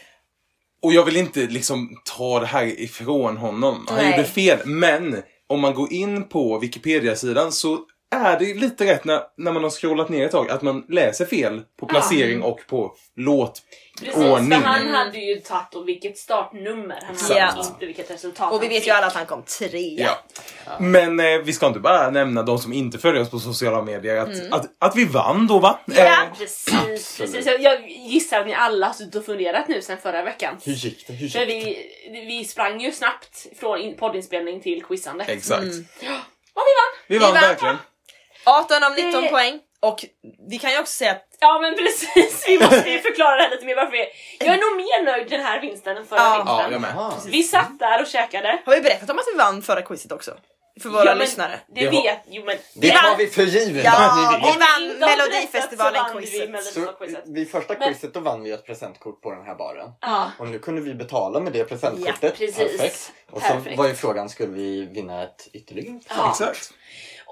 [0.84, 3.86] Och jag vill inte liksom ta det här ifrån honom.
[3.90, 4.12] Han Nej.
[4.12, 4.60] gjorde fel.
[4.66, 7.80] Men om man går in på Wikipedia-sidan så
[8.14, 11.26] är det lite rätt när, när man har scrollat ner ett tag att man läser
[11.26, 12.88] fel på placering och på
[14.00, 14.62] Precis, för låtordning.
[14.62, 17.00] han hade ju tagit och vilket startnummer.
[17.08, 17.66] Han hade Ja.
[17.74, 20.10] inte vilket resultat Och vi vet ju alla att han kom trea.
[20.66, 20.78] Ja.
[20.80, 24.18] Men eh, vi ska inte bara nämna de som inte följer oss på sociala medier
[24.18, 25.80] att, att, att vi vann då va?
[25.86, 26.04] Ja.
[26.04, 27.46] Eh, Precis, precis.
[27.60, 30.56] Jag, gissar att ni alla har suttit och funderat nu sen förra veckan.
[30.66, 31.14] Hur gick det?
[31.14, 32.12] Hur För gick det?
[32.12, 35.24] vi, vi sprang ju snabbt från in, poddinspelning till quizande.
[35.28, 35.64] exakt.
[36.56, 36.94] Och vi vann!
[37.08, 37.42] Vi vann vann.
[37.42, 37.78] verkligen.
[38.44, 39.60] 18 av 19 Det- poäng.
[39.80, 40.06] Och
[40.50, 43.50] vi kan ju också säga att Ja men precis, vi måste ju förklara det här
[43.52, 44.06] lite mer varför vi...
[44.40, 46.36] Jag är nog mer nöjd den här vinsten än förra Ja.
[46.36, 46.56] vinsten.
[46.66, 47.12] Ja, jag med.
[47.28, 48.60] Vi satt där och käkade.
[48.66, 50.34] har vi berättat om att vi vann förra quizet också?
[50.82, 51.60] För våra Ja, men lyssnare.
[51.76, 52.20] Det, Det har- vet...
[52.30, 52.58] Jo men...
[52.76, 53.84] Det tar vi för givet.
[53.86, 56.42] Ja, vi vann Inte har Melodifestivalen berättat så vann vi quizet.
[56.46, 57.24] Så, Melodifestivalquizet.
[57.28, 59.90] vid första Men- quizet då vann vi ett presentkort på den här baren.
[60.02, 62.18] Ja, Och nu kunde vi betala med det presentkortet.
[62.22, 62.56] Ja, precis.
[62.58, 63.12] Perfekt.
[63.32, 63.78] Och så Perfekt.
[63.78, 66.00] var ju frågan, skulle vi vinna ett ytterligare?
[66.10, 66.30] Ja.
[66.32, 66.74] Exakt.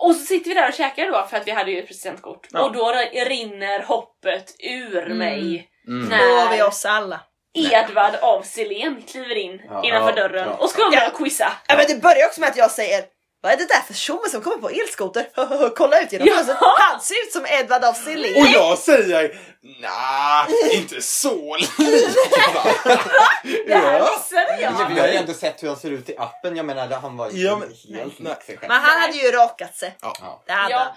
[0.02, 2.48] Och så sitter vi där och käkar då för att vi hade ju ett presentkort.
[2.52, 2.64] Ja.
[2.64, 2.94] Och då
[3.26, 5.68] rinner hoppet ur mig.
[5.88, 6.10] Mm.
[6.10, 7.20] När vi oss alla.
[7.54, 10.56] Edvard av Silén kliver in Ja, innanför ja, dörren ja.
[10.56, 11.52] och ska börja quizza.
[11.68, 13.04] Ja, men det börjar också med att jag säger
[13.42, 15.26] vad är det där för tjomme som kommer på elskoter?
[15.76, 16.34] Kolla ut genom Ja.
[16.36, 16.58] fönstret.
[16.62, 18.42] Han ser ut som Edvard af Sillén.
[18.42, 19.40] Och jag säger
[19.82, 22.20] nah, inte så lite
[22.54, 22.64] va?
[23.68, 24.10] Det här Ja.
[24.18, 24.90] missade Ja, jag.
[24.96, 26.56] vi har ju ändå sett hur han ser ut i appen.
[26.58, 28.34] Jag menar, han var ju Ja, men- helt nej.
[28.36, 28.70] lik sig själv.
[28.70, 29.96] Men han hade ju rakat sig.
[30.02, 30.44] Ja.
[30.46, 30.96] Det hade Ja,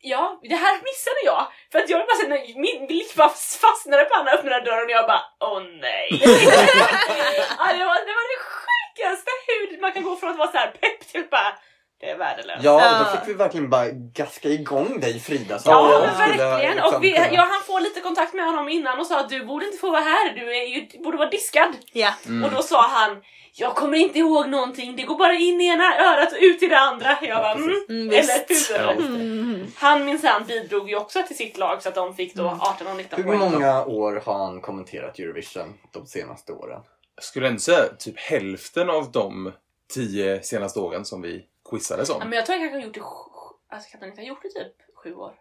[0.00, 1.46] ja, det här missade jag.
[1.72, 3.28] För att jag bara så, när min blick bara
[3.64, 6.08] fastnade på han öppnade dörren och jag bara åh nej.
[7.58, 8.77] ja, det, var, det var det sjukaste
[9.46, 11.58] hur man kan gå från att vara så här pepp till att bara
[12.00, 12.64] det är värdelöst.
[12.64, 15.58] Ja, då fick vi verkligen bara gaska igång dig Frida.
[15.58, 16.76] så Ja, men verkligen.
[16.76, 19.44] liksom Och vi, jag hann få lite kontakt med honom innan och sa att du
[19.46, 21.76] borde inte få vara här, du är ju, du borde vara diskad.
[21.92, 22.12] Ja.
[22.44, 23.22] Och då sa han
[23.60, 26.66] jag kommer inte ihåg någonting, det går bara in i ena örat och ut i
[26.66, 27.18] det andra.
[27.22, 28.84] Jag bara mm, Mm, eller hur?
[28.84, 28.92] Ja.
[28.92, 29.66] Mm.
[29.76, 32.96] Han minsann bidrog ju också till sitt lag så att de fick då 18 och
[32.96, 33.38] 19 Hur poäng.
[33.38, 36.80] många år har han kommenterat Eurovision de senaste åren?
[37.18, 39.52] Jag skulle ändå säga typ hälften av de
[39.94, 42.20] tio senaste åren som vi quizades Ja, om.
[42.28, 44.48] men jag tror jag kanske har gjort det, alltså kan han inte ha gjort det
[44.48, 44.72] typ
[45.04, 45.32] sju år?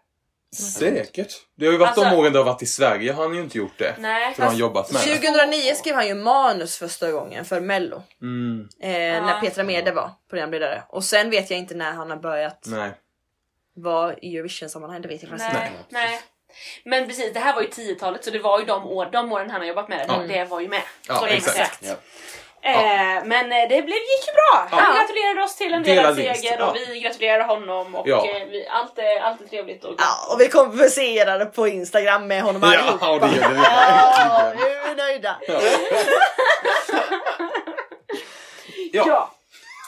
[0.56, 1.34] Säkert.
[1.56, 3.42] Det har ju varit Alltså- de åren du har varit i Sverige har han ju
[3.42, 3.96] inte gjort det.
[4.00, 4.34] Nej.
[4.34, 5.16] För han jobbat med det.
[5.18, 8.04] 2009 skrev han ju manus första gången för mello.
[8.22, 8.90] Mm, Eh,
[9.26, 10.84] När Petra Mede var programledare.
[10.90, 12.92] Och sen vet jag inte när han har börjat nej.
[13.76, 15.02] vara i Eurovision-sammanhang.
[15.02, 15.84] Det vet jag faktiskt Nej, inte.
[15.90, 16.22] nej.
[16.84, 19.50] Men precis, det här var ju 10-talet så det var ju de, år, de åren
[19.52, 20.06] han har jobbat med det.
[20.08, 20.20] Ja.
[20.44, 20.82] Det var ju med.
[21.08, 21.80] Ja, Så exakt.
[21.82, 21.94] Ja.
[22.62, 24.68] Eh, men eh, det blev, gick ju bra.
[24.72, 25.02] Han Ja.
[25.02, 26.70] gratulerade oss till en delad seger ja.
[26.70, 28.26] och vi gratulerade honom och Ja.
[28.30, 29.84] eh, vi, allt, är, allt är trevligt.
[29.84, 32.98] Och, Ja, och vi konverserade på Instagram med honom allihopa.
[33.02, 35.38] Ja, det gjorde vi Ja, vi är nöjda.
[38.94, 39.30] Ja.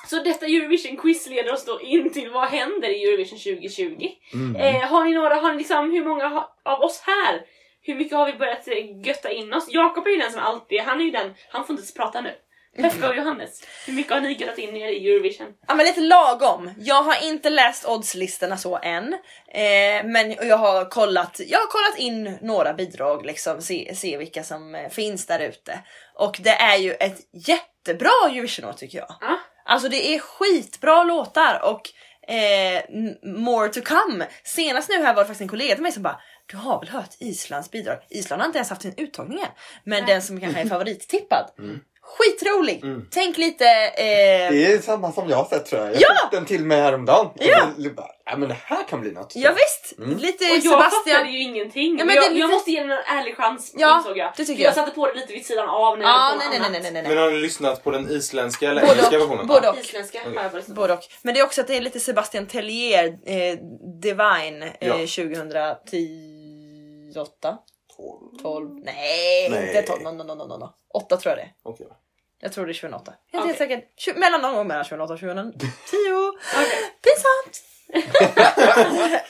[0.10, 4.10] Så detta Eurovision-quiz leder oss då in till vad händer i Eurovision 2020.
[4.34, 4.56] Mm.
[4.56, 7.41] Eh, har ni några, har ni liksom, hur många av oss här,
[7.82, 9.67] hur mycket har vi börjat eh, götta in oss?
[9.69, 12.22] Jakob är ju den som alltid, han är ju den, han får inte ens prata
[12.22, 12.32] nu.
[12.78, 15.48] Pefka och Johannes, hur mycket har ni göttat in er i Eurovision?
[15.67, 16.72] Ja men lite lagom.
[16.78, 19.13] Jag har inte läst oddslistorna så än.
[19.48, 24.43] Eh, men jag har kollat, jag har kollat in några bidrag liksom, se, se vilka
[24.43, 25.80] som eh, finns där ute.
[26.15, 27.17] Och det är ju ett
[27.48, 29.15] jättebra Eurovision-år tycker jag.
[29.22, 29.39] Ja.
[29.69, 31.82] Alltså det är skitbra låtar och
[32.34, 32.84] eh,
[33.23, 34.27] more to come.
[34.43, 36.89] Senast nu här var det faktiskt en kollega till mig som bara du har väl
[36.89, 37.97] hört Islands bidrag?
[38.10, 39.47] Island har inte ens haft sin uttagning än.
[39.84, 41.51] Men den som kanske är favorittippad.
[42.17, 42.84] Skitrolig!
[43.12, 45.93] Tänk lite eh, Det är samma som jag har sett tror jag.
[45.93, 46.08] Jag Ja!
[46.24, 47.28] fick den till mig häromdagen.
[47.36, 47.67] Ja!
[47.84, 49.32] så bara, ja men det här kan bli något.
[49.36, 50.17] Ja, visst, Mm.
[50.17, 51.15] lite Och jag Sebastian.
[51.15, 51.91] fattade ju ingenting.
[51.93, 54.34] Ja, Ja, men jag, lite- jag måste ge den en ärlig chans Ja, insåg jag.
[54.38, 54.76] det tycker jag jag.
[54.76, 56.91] satte på det lite vid sidan av när Ja, jag nej, nej, med nej, nej,
[56.91, 57.24] nej, Men nej.
[57.24, 59.48] har du lyssnat på den isländska eller Både engelska och, versionen?
[59.48, 59.78] både och.
[59.78, 60.63] Isländska har jag.
[60.76, 61.00] Både och.
[61.22, 63.58] Men det är också att det är lite Sebastian Tellier, eh,
[64.02, 64.93] Divine, eh, Ja.
[64.93, 67.58] 2010, 8?
[68.41, 68.69] 12?
[68.86, 69.67] Nej, Nej.
[69.67, 70.74] inte 12, no, no, no, no, no.
[70.93, 71.52] 8 tror jag det är.
[71.63, 71.88] Okej.
[72.41, 73.13] Jag tror det är 2008.
[73.32, 73.52] Jag är Okej.
[73.52, 74.13] inte helt säker.
[74.13, 75.67] Tju- mellan någon gång mellan 2008 och 2010.
[76.56, 76.69] Okej.
[77.04, 77.63] Pinsamt!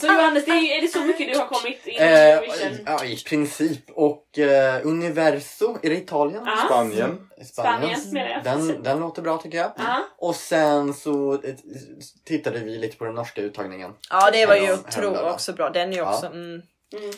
[0.00, 2.78] Så Johannes, det är, är det så mycket du har kommit in i Eh, Eurovision?
[2.86, 3.90] ja, i princip.
[3.90, 6.42] Och eh, Universo, är det Italien?
[6.46, 6.56] Ja.
[6.66, 7.28] Spanien.
[7.44, 8.44] Spanien, jag.
[8.44, 9.72] Den, den låter bra tycker jag.
[9.76, 10.04] Ja.
[10.18, 11.54] Och sen så eh,
[12.24, 13.92] tittade vi lite på den norska uttagningen.
[14.10, 15.32] Ja det var ju Härom- otro häromdagen.
[15.32, 15.70] också bra.
[15.70, 16.30] Den är ju också Ja.
[16.32, 16.62] mm,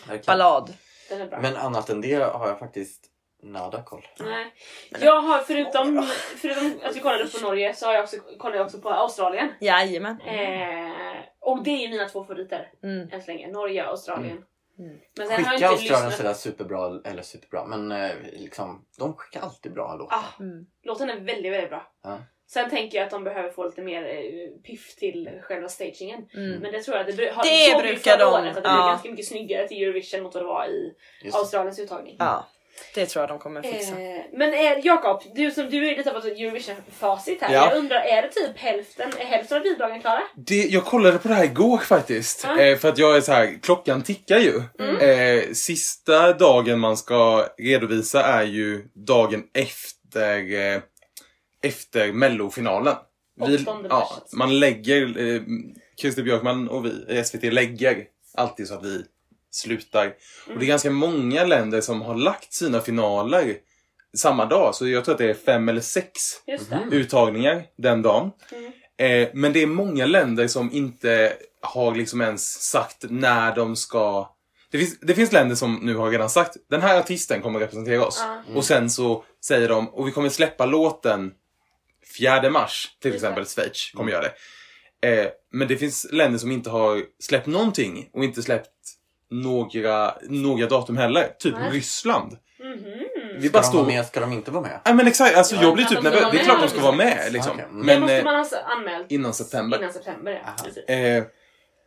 [0.08, 0.72] Mm, ballad.
[1.08, 1.40] den är bra.
[1.40, 3.00] Men annat än det har jag faktiskt
[3.44, 4.06] nada koll.
[4.20, 4.54] Nej.
[5.00, 8.64] Jag har förutom, förutom att vi kollade på Norge så har jag också, kollat jag
[8.64, 9.48] också på Australien.
[9.60, 10.20] Jajamän.
[10.20, 13.08] Eh, och det är ju mina två favoriter Mm.
[13.12, 13.48] än så länge.
[13.48, 14.44] Norge och Australien.
[14.78, 14.98] Mm.
[15.18, 16.14] Men sen har jag Skicka inte Australien lyssnat.
[16.14, 20.16] sådär superbra, eller superbra, men eh, liksom, de skickar alltid bra låtar.
[20.16, 20.66] Ah, Mm.
[20.82, 21.92] låten är väldigt, väldigt bra.
[22.02, 22.18] Ja.
[22.46, 26.26] Sen tänker jag att de behöver få lite mer eh, piff till själva stagingen.
[26.34, 26.58] Mm.
[26.60, 28.74] Men det tror jag, det, bru- har, Det brukar de, året att det ja.
[28.76, 31.36] blev ganska mycket snyggare till Eurovision mot vad det var i Just.
[31.36, 32.16] Australiens uttagning.
[32.18, 32.46] Ja,
[32.94, 34.00] det tror jag de kommer fixa.
[34.00, 37.54] Eh, men eh, Jakob, du som du är lite av ett Eurovision-facit här.
[37.54, 37.68] Ja.
[37.70, 40.22] Jag undrar, är det typ hälften, är hälften av bidragen klara?
[40.36, 42.44] Det, jag kollade på det här igår faktiskt.
[42.44, 42.60] Ja.
[42.60, 44.62] Eh, för att jag är så här, klockan tickar ju.
[45.00, 50.80] Eh, sista dagen man ska redovisa är ju dagen efter, eh,
[51.62, 52.94] efter mellofinalen.
[53.40, 55.42] Åttonde ja, man lägger, eh,
[56.00, 59.04] Christer Björkman och vi i SVT lägger alltid så att vi
[59.54, 60.14] slutar.
[60.48, 63.56] Och det är ganska många länder som har lagt sina finaler
[64.16, 64.74] samma dag.
[64.74, 66.12] Så jag tror att det är fem eller sex
[66.46, 66.96] det.
[66.96, 68.30] uttagningar den dagen.
[68.52, 68.72] Mm.
[68.96, 74.30] Eh, men det är många länder som inte har liksom ens sagt när de ska...
[74.70, 78.06] Det finns, det finns länder som nu har redan sagt den här artisten kommer representera
[78.06, 78.18] oss.
[78.20, 78.42] Ja.
[78.54, 81.32] Och sen så säger de, och vi kommer släppa låten
[82.18, 84.34] 4 mars, till exempel Schweiz kommer göra det.
[85.08, 88.70] Eh, men det finns länder som inte har släppt någonting och inte släppt
[89.30, 91.28] några, några datum heller.
[91.38, 91.70] Typ Nej.
[91.70, 92.32] Ryssland.
[92.60, 92.78] Mhm.
[93.38, 93.78] Vi Ska bara de står...
[93.78, 94.06] vara med?
[94.06, 94.80] Ska de inte vara med?
[94.84, 95.62] Nej men exakt, alltså Ja.
[95.62, 96.20] jag blir typ nervös.
[96.20, 97.52] Det är med, klart de ska vara med liksom.
[97.52, 97.64] Okej.
[97.64, 97.78] Mm.
[97.78, 99.78] Det Men måste man ha anmält innan september.
[99.78, 100.42] innan september.
[100.86, 100.94] Ja.
[100.94, 101.24] Eh,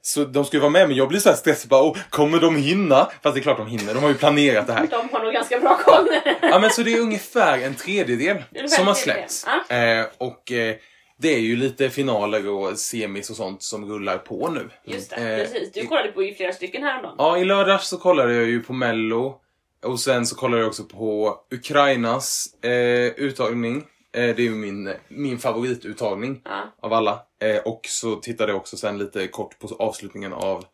[0.02, 2.40] så de ska ju vara med men jag blir så här stressad bara, oh, kommer
[2.40, 3.10] de hinna?
[3.24, 4.88] Fast det är klart de hinner, de har ju planerat det här.
[4.92, 6.08] De har nog ganska bra koll.
[6.42, 9.46] Ja men så det är ungefär en tredjedel Ungefär som har släppts.
[9.70, 9.76] ja.
[9.76, 10.76] Eh, och eh,
[11.20, 14.70] det är ju lite finaler och semis och sånt som rullar på nu.
[14.86, 15.72] Just det, Eh, precis.
[15.74, 17.16] Du kollade på ju flera stycken häromdagen.
[17.18, 19.42] Ja, i lördags så kollade jag ju på mello.
[19.84, 22.72] Och sen så kollade jag också på Ukrainas eh,
[23.18, 23.78] uttagning.
[24.14, 26.76] Eh, det är ju min, min favorituttagning Ja.
[26.82, 27.20] av alla.
[27.42, 30.66] Eh, och så tittade jag också sen lite kort på avslutningen av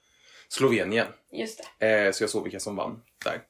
[0.49, 1.07] Slovenien.
[1.31, 2.05] Just det.
[2.05, 3.41] Eh, så jag såg vilka som vann där.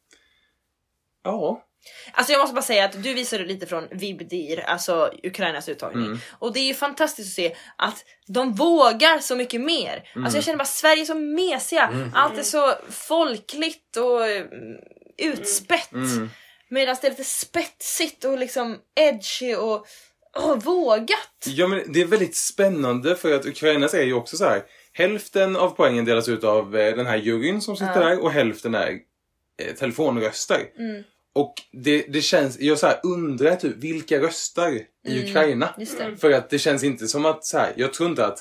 [1.24, 1.64] Ja.
[2.12, 6.06] Alltså jag måste bara säga att du visade lite från Vibdir, alltså Ukrainas uttagning.
[6.06, 6.20] Mm.
[6.40, 10.10] Och det är ju fantastiskt att se att de vågar så mycket mer.
[10.14, 10.26] Mm.
[10.26, 12.12] Alltså jag känner bara Sverige är så mesiga.
[12.14, 14.78] Allt är så folkligt och mm,
[15.18, 15.92] utspätt.
[15.94, 16.30] Mm.
[16.70, 19.88] Medan det är lite spetsigt och liksom edgy och
[20.38, 21.46] åh, vågat.
[21.46, 24.64] Ja men det är väldigt spännande för att Ukrainas är ju också så här.
[24.94, 28.10] Hälften av poängen delas ut av eh, den här juryn som sitter Ja.
[28.10, 28.92] där och hälften är
[29.62, 30.62] eh, telefonröster.
[30.80, 31.04] Mm.
[31.36, 35.24] Och det, det känns, jag så här undrar typ vilka röstar i Mm.
[35.24, 35.76] Ukraina?
[36.18, 38.40] För att det känns inte som att så här, jag tror inte att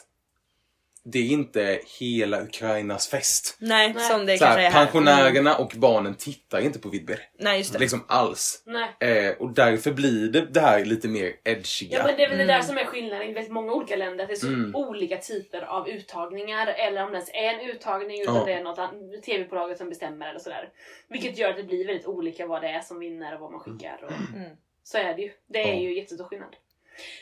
[1.04, 3.56] det är inte hela Ukrainas fest.
[3.60, 4.04] Nej, Nej.
[4.04, 4.80] som det Så kanske är här.
[4.80, 4.86] Mm.
[4.86, 7.20] pensionärerna och barnen tittar inte på Vidber.
[7.38, 7.78] Nej just det.
[7.78, 8.62] Liksom alls.
[8.66, 9.16] Nej.
[9.26, 11.98] Eh, och därför blir det det här lite mer edgiga.
[11.98, 12.56] Ja men det är väl det Mm.
[12.56, 14.24] där som är skillnaden i väldigt många olika länder.
[14.24, 14.74] Att det är så Mm.
[14.76, 16.66] olika typer av uttagningar.
[16.66, 18.44] Eller om det ens är en uttagning utan Ja.
[18.44, 20.68] det är något an- tv-bolaget som bestämmer eller sådär.
[21.08, 23.60] Vilket gör att det blir väldigt olika vad det är som vinner och vad man
[23.60, 24.00] skickar.
[24.04, 24.36] Och...
[24.36, 24.50] Mm.
[24.84, 25.30] Så är det ju.
[25.48, 25.80] Det är Ja.
[25.80, 26.56] ju jättestor skillnad.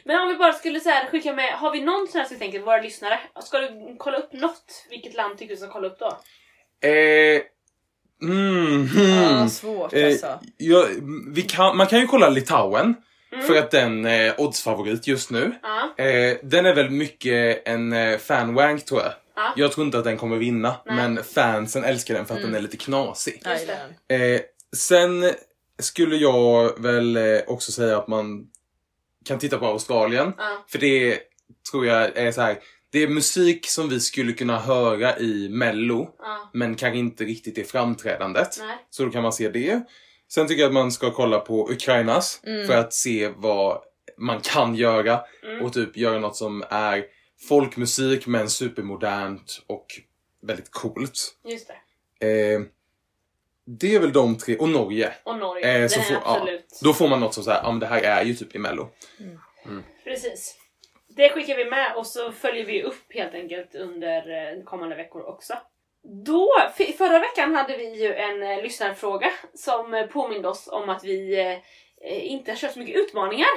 [0.05, 2.35] Men om vi bara skulle så här, skicka med, har vi någon sån här som
[2.37, 4.87] vi tänker, våra lyssnare, ska du kolla upp något?
[4.91, 6.19] Vilket land tycker du ska kolla upp då?
[6.89, 7.41] Eh,
[8.23, 9.49] mm, Ja, hmm.
[9.49, 10.41] svårt Eh, alltså.
[10.57, 10.87] ja,
[11.35, 12.95] vi kan, man kan ju kolla Litauen.
[13.33, 13.47] Mm.
[13.47, 15.53] För att den är oddsfavorit just nu.
[15.63, 19.13] Ja, Eh, den är väl mycket en eh, fanwank tror jag.
[19.37, 19.53] ja.
[19.57, 20.77] Jag tror inte att den kommer vinna.
[20.87, 20.97] Nej.
[20.97, 22.51] Men fansen älskar den för att Mm.
[22.53, 23.43] den är lite knasig.
[24.09, 24.41] Eh,
[24.77, 25.31] sen
[25.79, 28.47] skulle jag väl eh, också säga att man
[29.25, 30.33] kan titta på Australien.
[30.39, 30.65] ja.
[30.69, 31.19] För det
[31.71, 32.59] tror jag är så här.
[32.93, 36.15] Det är musik som vi skulle kunna höra i mello.
[36.19, 36.51] ja.
[36.55, 38.57] Men kanske inte riktigt i framträdandet.
[38.59, 38.77] Nej.
[38.91, 39.81] Så då kan man se det.
[40.33, 42.67] Sen tycker jag att man ska kolla på Ukrainas Mm.
[42.67, 43.79] för att se vad
[44.19, 45.65] man kan göra Mm.
[45.65, 47.05] och typ göra något som är
[47.49, 49.87] folkmusik men supermodernt och
[50.43, 51.35] väldigt coolt.
[51.45, 51.71] Just
[52.21, 52.55] det.
[52.55, 52.61] Eh,
[53.79, 55.13] det är väl de tre, och Norge.
[55.23, 55.83] Och Norge.
[55.83, 56.79] Eh, så får, ja, absolut.
[56.83, 58.89] då får man något som säger, ja men det här är ju typ i mello.
[60.05, 60.57] Precis.
[61.17, 65.23] Det skickar vi med och så följer vi upp helt enkelt under eh, kommande veckor
[65.23, 65.55] också.
[66.25, 66.49] Då,
[66.99, 72.31] förra veckan hade vi ju en eh, lyssnarfråga som påminde oss om att vi eh,
[72.31, 73.49] inte har kört så mycket utmaningar.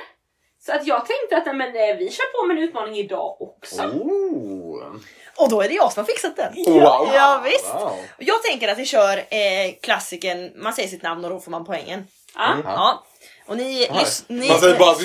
[0.66, 3.82] Så att jag tänkte att men, eh, vi kör på med en utmaning idag också.
[3.84, 4.96] Oh.
[5.38, 6.54] Och då är det jag som har fixat den.
[6.66, 7.10] Wow.
[7.14, 7.74] Ja, visst.
[7.74, 7.98] Wow.
[8.18, 11.66] Jag tänker att vi kör eh, klassiken, man säger sitt namn och då får man
[11.66, 12.08] poängen.
[12.36, 12.54] Ja.
[12.54, 12.66] Mm.
[12.66, 13.04] Ja.
[13.46, 13.88] Och ni...
[13.88, 14.96] Lys- ni Man säger bara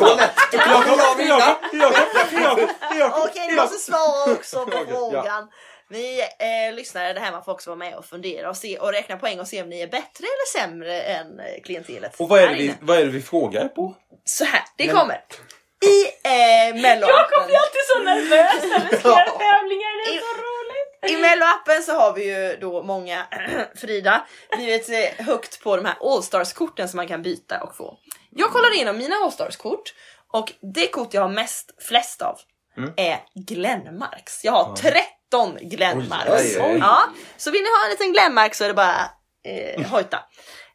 [0.97, 1.57] jag vinna!
[3.25, 5.49] Okej, ni måste svara också på frågan.
[5.91, 9.17] Ni eh, lyssnare där hemma får också vara med och fundera och, se, och räkna
[9.17, 12.21] poäng och se om ni är bättre eller sämre än eh, klientelet.
[12.21, 13.95] Och vad är, det vi, vad är det vi frågar på?
[14.29, 15.25] Så här, det Men- kommer.
[15.85, 20.21] I eh, Mello Jakob blir alltid så nervös när vi ska göra tävlingar, det är
[20.21, 21.11] så roligt!
[21.11, 23.27] I Mello-appen så har vi ju då många,
[23.77, 24.27] Frida,
[24.57, 27.99] blivit eh, högt på de här Allstars-korten som man kan byta och få.
[28.31, 29.95] Jag kollar igenom mina Allstars-kort
[30.33, 32.39] och det kort jag har mest, flest av
[32.77, 32.93] Mm.
[32.97, 34.45] är Glenmarks.
[34.45, 36.31] Jag har 13 Glenmarks.
[36.33, 36.79] Oj, oj, oj.
[36.81, 37.03] Ja,
[37.37, 39.11] så vill ni ha en liten Glenmark så är det bara
[39.45, 40.19] eh, hojta.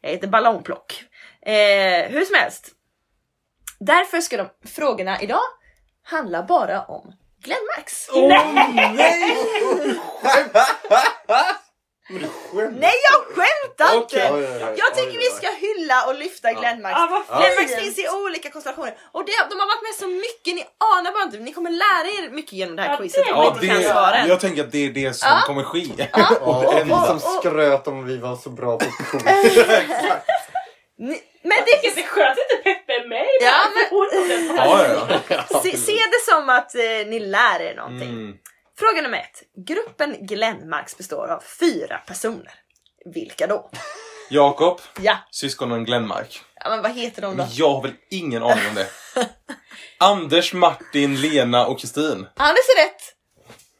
[0.02, 1.04] Ett ballongplock.
[1.46, 2.68] Eh, hur som helst.
[3.80, 5.40] Därför ska de frågorna idag
[6.04, 7.12] handla bara om
[7.42, 8.08] Glenmarks.
[8.94, 9.36] nej!
[12.08, 12.80] Men du skämtar?
[12.80, 14.04] Nej jag skämtar inte!
[14.04, 14.30] Okej.
[14.32, 14.74] Oj, oj, oj.
[14.76, 16.50] Jag tycker Oj, vi oj, ska hylla och lyfta.
[16.50, 16.60] Ja,
[17.10, 17.38] vad Ja.
[17.40, 17.80] Glenmarks fint!
[17.82, 20.64] finns i olika konstellationer och det, de har varit med så mycket, ni
[20.94, 21.38] anar bara inte.
[21.38, 23.82] Ni kommer lära er mycket genom det här Ja, quizet det om Ja, ni inte
[23.82, 24.28] kan svaren.
[24.28, 25.42] jag tänker att det är det som Ja.
[25.46, 25.80] kommer ske.
[25.96, 26.06] Ja.
[26.40, 29.24] Ja, en Och- som och- skröt om vi var så bra på quiz.
[31.44, 35.18] Men det, är skönt att inte Peppe är med Ja, men- Ja, ja,
[35.50, 35.60] ja.
[35.62, 38.08] se, se det som att eh, ni lär er någonting.
[38.08, 38.36] Mm.
[38.78, 39.42] Fråga nummer ett.
[39.66, 42.52] Gruppen Glenmarks består av fyra personer.
[43.14, 43.70] Vilka då?
[44.30, 46.40] Jakob, Ja, syskonen Glenmark.
[46.64, 47.46] ja men vad heter de då?
[47.50, 48.86] Jag har väl ingen aning om det.
[49.98, 52.26] Anders, Martin, Lena och Kristin.
[52.36, 53.02] Anders är rätt.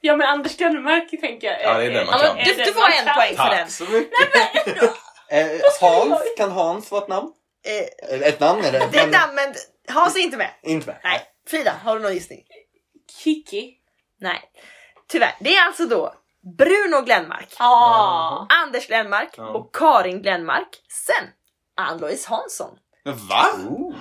[0.00, 1.62] Ja men Anders Glenmark tänker jag.
[1.62, 2.36] Ja, det är den man kan.
[2.36, 3.58] men du, du får en poäng för den.
[3.66, 4.90] Tack så mycket.
[5.30, 5.46] Eh,
[5.80, 7.32] Hans, kan Hans vara ett namn?
[7.64, 8.88] Eh, Ett namn är det.
[8.92, 9.54] det är ett namn men
[9.88, 10.50] Hans är inte med.
[10.62, 10.96] Inte med.
[11.04, 11.22] Nej.
[11.48, 12.44] Frida, har du någon gissning?
[13.22, 13.74] Kiki.
[14.20, 14.40] Nej.
[15.08, 15.34] Tyvärr.
[15.40, 16.14] Det är alltså då
[16.58, 18.46] Bruno Glenmark, Ah.
[18.48, 19.48] Anders Glenmark Ja.
[19.48, 20.68] och Karin Glenmark.
[21.06, 21.28] Sen
[21.76, 22.70] Ann-Louise Hansson.
[23.04, 23.46] Va?
[23.68, 23.94] Oh.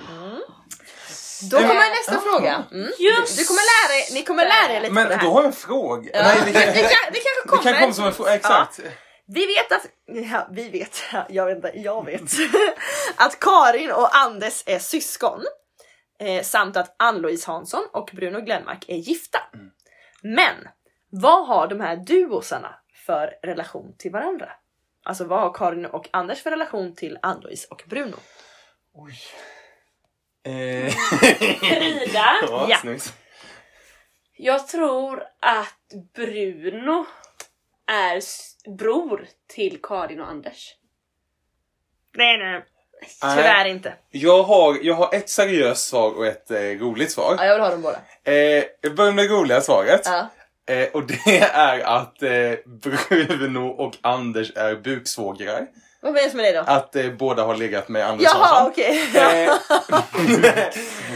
[1.50, 2.62] Då kommer nästa fråga.
[2.72, 2.90] Mm.
[2.98, 5.24] Just Du kommer lära er, ni kommer lära er lite Men på det här.
[5.24, 6.10] då har jag en fråga.
[6.14, 6.22] Ja.
[6.22, 7.62] Nej, det, det, kan, det kanske det kommer.
[7.72, 8.34] kan komma som en fråga.
[8.34, 8.80] Exakt.
[9.26, 12.22] Vi vet att, ja, vi vet, jag vet inte, jag vet.
[13.16, 15.44] att Karin och Anders är syskon.
[16.18, 19.38] Eh, samt att Ann-Louise Hansson och Bruno Glenmark är gifta.
[20.22, 20.68] Men
[21.10, 22.74] vad har de här duosarna
[23.06, 24.48] för relation till varandra?
[25.04, 28.16] Alltså vad har Karin och Anders för relation till Ann-Louise och Bruno?
[28.94, 29.18] Oj.
[30.52, 30.92] Eh,
[31.60, 32.36] Frida.
[32.42, 32.96] ja, Ja.
[34.36, 37.06] Jag tror att Bruno
[37.86, 38.20] är
[38.78, 40.74] bror till Karin och Anders.
[42.16, 42.64] Nej, nej.
[43.20, 43.94] Tyvärr inte.
[44.10, 47.34] Jag har, jag har ett seriöst svar och ett eh, roligt svar.
[47.38, 47.98] Ja, jag vill ha dem båda.
[48.24, 50.00] Eh, jag börjar med det roliga svaret.
[50.04, 50.28] Ja.
[50.66, 55.66] Eh, och det är att eh, Bruno och Anders är buksvågrar.
[56.04, 56.64] Vad menas med det då?
[56.66, 58.70] Att eh, båda har legat med Anders Jaha, Hansson.
[58.72, 59.00] okej.
[59.14, 59.54] Eh,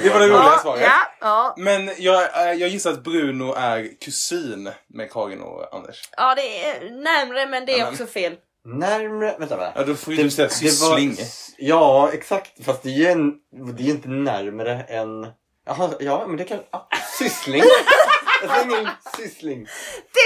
[0.03, 0.83] det var det roliga Ja, svaret.
[0.83, 1.55] ja, ja.
[1.57, 6.09] Men jag, eh, jag gissar att Bruno är kusin med Karin och Anders.
[6.17, 8.37] ja, det är närmre men det är Ja, men- också fel.
[8.65, 9.73] Närmre, vänta va?
[9.75, 11.17] Ja, då får ju du säga syssling.
[11.59, 12.65] ja, exakt.
[12.65, 13.33] Fast det är ju en,
[13.77, 15.27] det är ju inte närmare än...
[15.67, 16.59] Jaha, ja, men det kan...
[16.71, 17.63] Ja, syssling.
[18.43, 19.67] Jag slänger in syssling.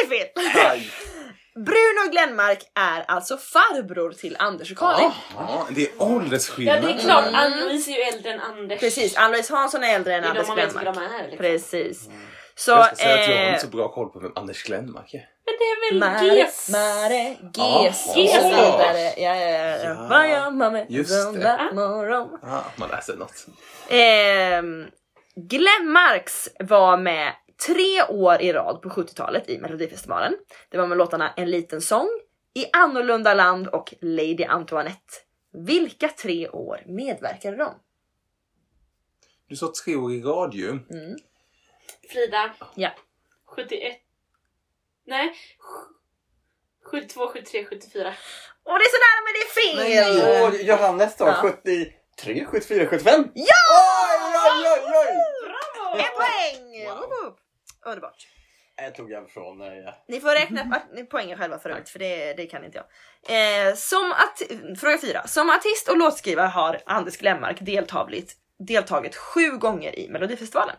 [0.09, 0.81] Det är fel!
[1.55, 5.11] Bruno Glenmark är alltså farbror till Anders och Karin.
[5.37, 6.83] Ja, det är Ja åldersskillnad.
[6.83, 8.81] det är klart, Ann-Louise är ju äldre än Anders.
[8.81, 11.11] Precis, Ann-Louise Hansson är äldre än Det är de Anders man vet vilka Glenmark.
[11.11, 11.23] de är.
[11.23, 11.39] Liksom.
[11.39, 12.09] Precis.
[12.55, 14.63] Så, Jag ska säga att jag har eh, inte så bra koll på vem Anders
[14.65, 15.19] Glenmark är.
[15.47, 16.69] Men det är väl Mare, GES?
[16.69, 17.85] Mare, Ja.
[17.85, 18.45] GES och så GES.
[18.45, 19.01] vidare.
[19.17, 19.77] Ja, ja, ja.
[19.85, 20.07] Ja.
[20.11, 21.45] Vad gör man med Just en det.
[21.45, 22.29] vattmorgon?
[22.43, 23.47] Ah, man läser något.
[23.89, 24.87] Ehm,
[25.37, 27.33] Glenn Marks var med
[27.67, 30.37] tre år i rad på 70-talet i Melodifestivalen.
[30.69, 32.09] Det var med låtarna En liten sång,
[32.55, 35.15] I annorlunda land och Lady Antoinette.
[35.53, 37.75] Vilka tre år medverkade de?
[39.49, 40.69] Du sa tre år i rad ju.
[40.71, 41.17] Mm.
[42.09, 42.55] Frida.
[42.75, 42.91] Ja.
[43.45, 43.97] 71.
[45.07, 45.33] Nej.
[46.85, 48.15] 72, 73, 74.
[48.65, 49.77] Åh det är så nära men det är fel!
[50.43, 51.35] Åh, Johannes då, Ja.
[51.43, 53.29] 73, 74, 75?
[53.35, 53.55] Ja!
[53.71, 55.15] Oj, oj, oj, oj!
[55.45, 55.99] Bravo!
[55.99, 56.87] En poäng!
[56.87, 57.39] Wow.
[57.87, 58.27] Underbart.
[58.77, 59.61] Det tog jag från...
[59.61, 59.69] eh,
[60.09, 62.79] Ni får räkna pa- poängen själva för övrigt, för det, det kan inte
[63.29, 63.69] jag.
[63.69, 64.43] Eh, som att,
[64.81, 65.27] fråga fyra.
[65.27, 70.77] Som artist och låtskrivare har Anders Glenmark deltagit, deltagit sju gånger i Melodifestivalen.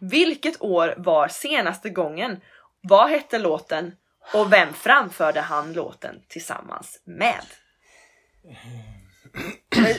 [0.00, 2.40] Vilket år var senaste gången?
[2.80, 3.92] Vad hette låten?
[4.34, 7.44] Och vem framförde han låten tillsammans med?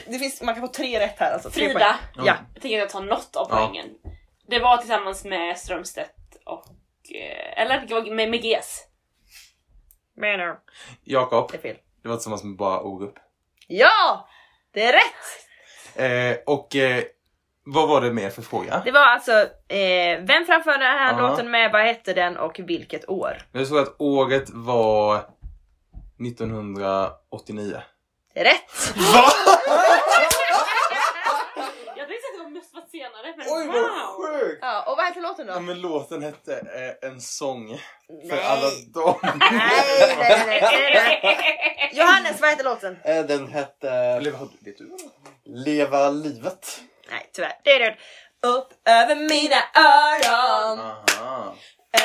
[0.08, 1.50] Det finns, man kan få tre rätt här alltså.
[1.50, 1.80] Tre Frida.
[1.80, 2.26] poäng.
[2.28, 2.36] Ja.
[2.54, 3.58] Jag tänker att jag tar något av Ja.
[3.58, 3.86] poängen.
[4.48, 6.12] Det var tillsammans med Strömstedt
[6.46, 6.66] och...
[7.16, 8.84] eh, Eller det var med, med GES.
[10.18, 10.60] Menar.
[11.04, 11.78] Jakob, Det är fel.
[12.04, 13.14] det var tillsammans med bara Orup.
[13.68, 14.28] Ja!
[14.72, 15.46] Det är rätt!
[15.96, 17.04] Eh, och eh,
[17.64, 18.82] vad var det mer för fråga?
[18.86, 19.32] Det var alltså,
[19.68, 21.30] eh, vem framförde den här Ja.
[21.30, 23.38] låten med, vad hette den och vilket år?
[23.52, 25.18] Jag såg att året var
[26.28, 27.82] 1989.
[28.34, 28.96] Det är rätt!
[28.96, 29.24] Va?
[31.98, 32.82] Jag tänkte att det var mest var
[33.50, 33.74] Oj, wow!
[33.74, 34.60] vad sjukt!
[34.62, 35.60] Ja, och vad hette låten Ja, då?
[35.60, 36.54] men låten hette
[37.02, 37.68] eh, En sång
[38.30, 38.44] för Nej.
[38.46, 39.20] alla dem.
[39.40, 41.90] Nej, nej, nej.
[41.94, 42.98] Johannes, vad heter låten?
[43.04, 44.98] Eh, Den hette Eller vad vet du?
[45.46, 46.82] Leva livet.
[47.12, 47.54] Nej, tyvärr.
[47.64, 47.98] Det är det.
[48.48, 51.56] Upp över mina öron, Aha.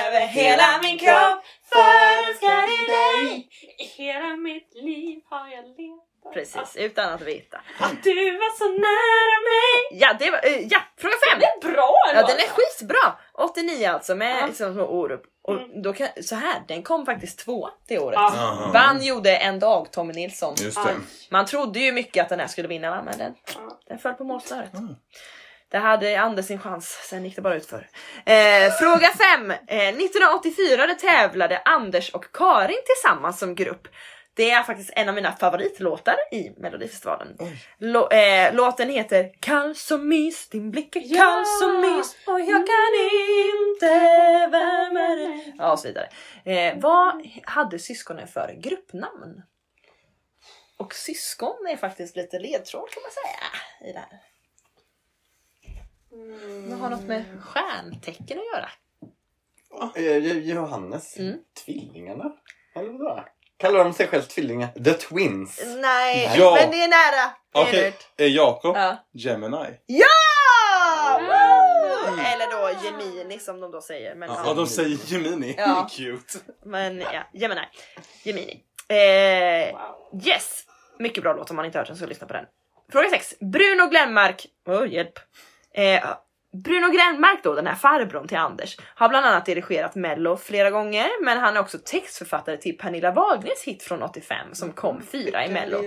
[0.06, 3.48] över hela min kropp, förälskad i dig.
[3.78, 6.09] I hela mitt liv har jag letat.
[6.34, 7.60] Precis, utan att veta.
[7.78, 10.00] Att du var så nära mig.
[10.00, 11.38] Ja, det var, eh, ja, fråga fem!
[11.40, 13.12] Det är bra Ja, den är skitbra!
[13.32, 14.46] 89 alltså med Ja.
[14.46, 15.22] liksom små Orup.
[15.42, 15.82] Och Mm.
[15.82, 18.18] då kan, så här, den kom faktiskt två det året.
[18.18, 18.70] Aha.
[18.72, 20.54] Vann gjorde en dag Tommy Nilsson.
[20.58, 20.84] Just Aj.
[20.86, 21.00] det.
[21.30, 23.34] Man trodde ju mycket att den här skulle vinna men den,
[23.88, 24.74] den föll på målsnöret.
[24.74, 24.94] Mm.
[25.70, 27.88] Det hade Anders sin chans, sen gick det bara ut för.
[28.24, 29.50] Eh, fråga 5.
[29.50, 29.56] Eh,
[29.94, 33.88] 1984 det tävlade Anders och Karin tillsammans som grupp.
[34.40, 37.36] Det är faktiskt en av mina favoritlåtar i Melodifestivalen.
[37.78, 41.22] Lå- eh, låten heter Kall som mys, din blick är Ja!
[41.24, 42.94] kall som mys och jag kan
[43.56, 43.86] inte
[44.50, 45.54] värma dig.
[45.58, 46.08] Ja, och så vidare.
[46.44, 49.42] Eh, vad hade syskonen för gruppnamn?
[50.76, 54.20] Och syskon är faktiskt lite ledtråd kan man säga i det här.
[56.68, 58.70] Det har något med stjärntecken att göra.
[59.96, 61.16] Eh, Johannes.
[61.18, 61.38] Mm.
[61.64, 62.32] Tvillingarna?
[62.74, 63.24] Eller vadå?
[63.60, 64.68] Kallar de sig själv tvillingar?
[64.84, 65.60] The Twins?
[65.80, 66.54] Nej, Ja.
[66.60, 67.30] men det är nära.
[67.52, 68.06] Okej, rätt.
[68.18, 68.76] eh, Jakob.
[68.76, 68.96] Ja.
[69.12, 69.66] Gemini.
[69.86, 70.06] Ja!
[71.18, 72.18] Mm.
[72.18, 74.14] Eller då Gemini som de då säger.
[74.14, 74.54] Men, Ja, ja.
[74.54, 75.54] de säger Gemini.
[75.58, 75.88] Ja.
[75.96, 76.38] Cute.
[76.64, 77.60] men ja, Gemini.
[78.22, 78.62] Gemini.
[78.88, 80.20] Eh, Wow.
[80.26, 80.62] yes!
[80.98, 82.44] Mycket bra låt om man inte hört den så lyssna på den.
[82.92, 83.34] Fråga 6.
[83.40, 84.46] Bruno Glenmark.
[84.66, 85.12] Oh, hjälp.
[85.74, 86.04] Eh,
[86.52, 91.24] Bruno Glenmark då, den här farbrorn till Anders, har bland annat dirigerat mello flera gånger
[91.24, 95.48] men han är också textförfattare till Pernilla Wahlgrens hit från 85 som kom fyra i
[95.48, 95.82] mello.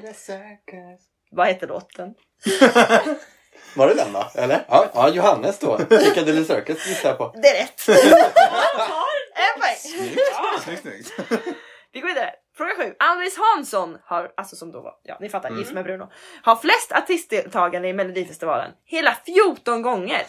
[1.32, 2.14] Vad heter låten?
[3.76, 4.32] Var det den då?
[4.36, 4.66] Eller?
[4.68, 5.78] Ja, ja Johannes då.
[5.78, 7.36] Piccadilly Circus gissar jag på.
[7.42, 7.88] Det är rätt!
[9.36, 9.76] en poäng!
[10.64, 11.14] Snyggt, snyggt.
[11.92, 12.32] Vi går vidare.
[12.54, 12.96] Fråga 7.
[13.00, 16.12] Alice Hansson har, alltså som då var, ja ni fattar, gift med Bruno,
[16.44, 18.72] har flest artistdeltagande i Melodifestivalen.
[18.86, 20.22] Hela 14 gånger!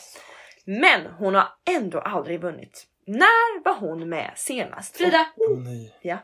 [0.64, 2.86] Men hon har ändå aldrig vunnit.
[3.06, 4.96] När var hon med senast?
[4.96, 5.26] Frida!
[5.36, 5.98] Åh nej.
[6.02, 6.18] Ja,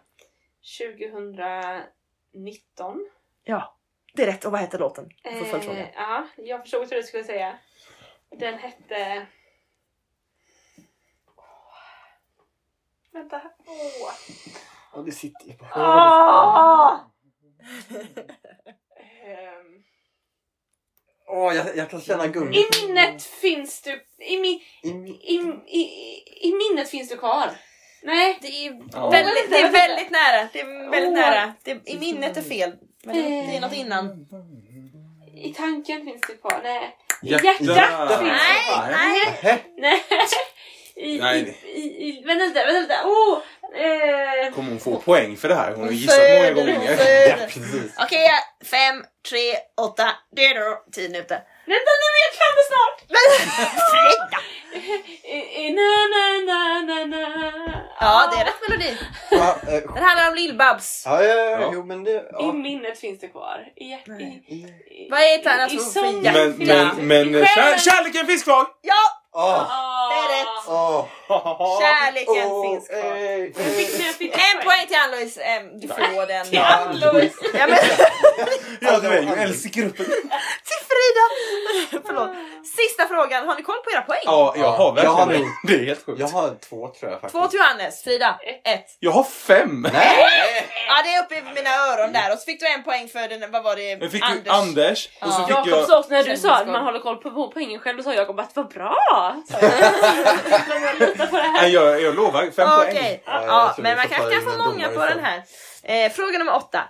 [0.79, 3.11] 2019.
[3.45, 3.77] ja.
[4.15, 4.45] Det är rätt.
[4.45, 5.09] Och vad heter låten?
[5.23, 5.79] Jag får följdfråga.
[5.81, 7.59] Eh, Ja, jag förstod vad du skulle säga.
[8.31, 9.27] Den hette...
[13.13, 13.43] Vänta.
[13.67, 14.13] Åh.
[14.95, 16.99] Ja, det sitter ju på Ah!
[19.25, 19.83] Ehm,
[21.29, 22.65] Åh, jag, jag kan känna I gummi.
[22.83, 24.05] minnet finns du...
[24.19, 24.89] I, mi, I,
[25.23, 25.35] i,
[25.67, 25.83] i,
[26.49, 27.51] i minnet finns du kvar.
[28.03, 28.39] Nej.
[28.43, 29.11] Det är, Ja.
[29.11, 30.49] väldigt, det är väldigt nära.
[30.53, 31.15] Det är väldigt Åh.
[31.31, 31.53] nära.
[31.63, 32.73] Det är, I minnet är fel.
[33.05, 34.27] Men det, det är något innan.
[35.35, 36.61] I tanken finns du kvar.
[36.63, 36.97] Nej.
[37.23, 37.61] I Hjärtat.
[37.61, 38.89] hjärtat finns du Nej, kvar.
[38.91, 39.65] nej.
[39.77, 40.03] Nej.
[40.97, 41.59] I, Nej.
[41.65, 42.95] i, i, i, vänta lite, vänta lite.
[43.05, 43.39] Oh,
[43.75, 45.71] eh, Kommer hon få poäng för det här?
[45.71, 46.91] Hon har Hon gissat många gånger.
[47.29, 47.93] Ja, precis.
[47.99, 48.29] Okej,
[48.65, 51.35] fem, tre, åtta, det är då tiden ute.
[51.67, 52.99] vänta nu, jag kan det snart!
[55.57, 57.25] I, na, na, na, na, na.
[58.01, 58.99] Ja, det är rätt melodi.
[59.31, 61.03] Ja, eh, Den handlar om Lill-Babs.
[61.05, 61.71] ja, ja, ja, Ja.
[61.75, 62.11] jo men det...
[62.11, 62.53] I Ja.
[62.53, 63.65] minnet finns det kvar.
[63.77, 64.25] I, hjärt- i.
[64.25, 66.33] I- Vad är i, i Alltså, sången Frida.
[66.33, 67.43] Men, men, men.
[67.43, 68.67] I kär, kärleken finns kvar!
[68.83, 69.20] Ja!
[69.33, 70.09] Ah.
[70.11, 70.47] Det är rätt.
[70.69, 71.07] Åh!
[71.81, 73.17] Kärleken Åh, finns kvar.
[74.07, 74.33] Jag fick.
[74.33, 75.41] En poäng till Ann-Louise.
[75.75, 76.47] Du får den.
[76.47, 77.35] Till Ann-Louise.
[77.55, 77.79] Ja, men,
[78.81, 80.07] Ja, du är ju äldst i gruppen.
[80.91, 81.25] Frida!
[82.07, 82.31] Förlåt.
[82.77, 83.49] Sista frågan.
[83.49, 84.21] Har ni koll på era poäng?
[84.25, 85.73] Ja, jag har Jag har verkligen det.
[85.75, 86.21] Det är helt sjukt.
[86.21, 87.33] Jag har två tror jag faktiskt.
[87.43, 88.03] Två till Johannes.
[88.05, 88.39] Frida.
[88.65, 88.87] Ett.
[88.99, 89.87] Jag har fem!
[89.93, 90.69] Nej!
[90.89, 92.33] Ja, det är uppe i mina öron där.
[92.33, 93.83] Och så fick du en poäng för den, vad var det?
[93.91, 95.47] Jag fick Anders, Anders och så Ja.
[95.47, 95.89] fick Jakob jag...
[95.89, 98.41] sa också när du sa att man håller koll på poängen själv, då sa Jakob
[98.41, 98.97] att vad bra!
[99.49, 100.99] sa jag.
[101.09, 101.63] Litar på det här.
[101.63, 103.21] Nej, jag, jag lovar, fem Okej, poäng.
[103.27, 105.43] Ja, ja, men man kanske kan få många på den här.
[105.83, 106.83] Eh, fråga nummer åtta.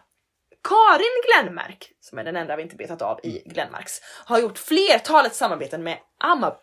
[0.68, 5.34] Karin Glenmark, som är den enda vi inte betat av i Glenmarks, har gjort flertalet
[5.34, 5.98] samarbeten med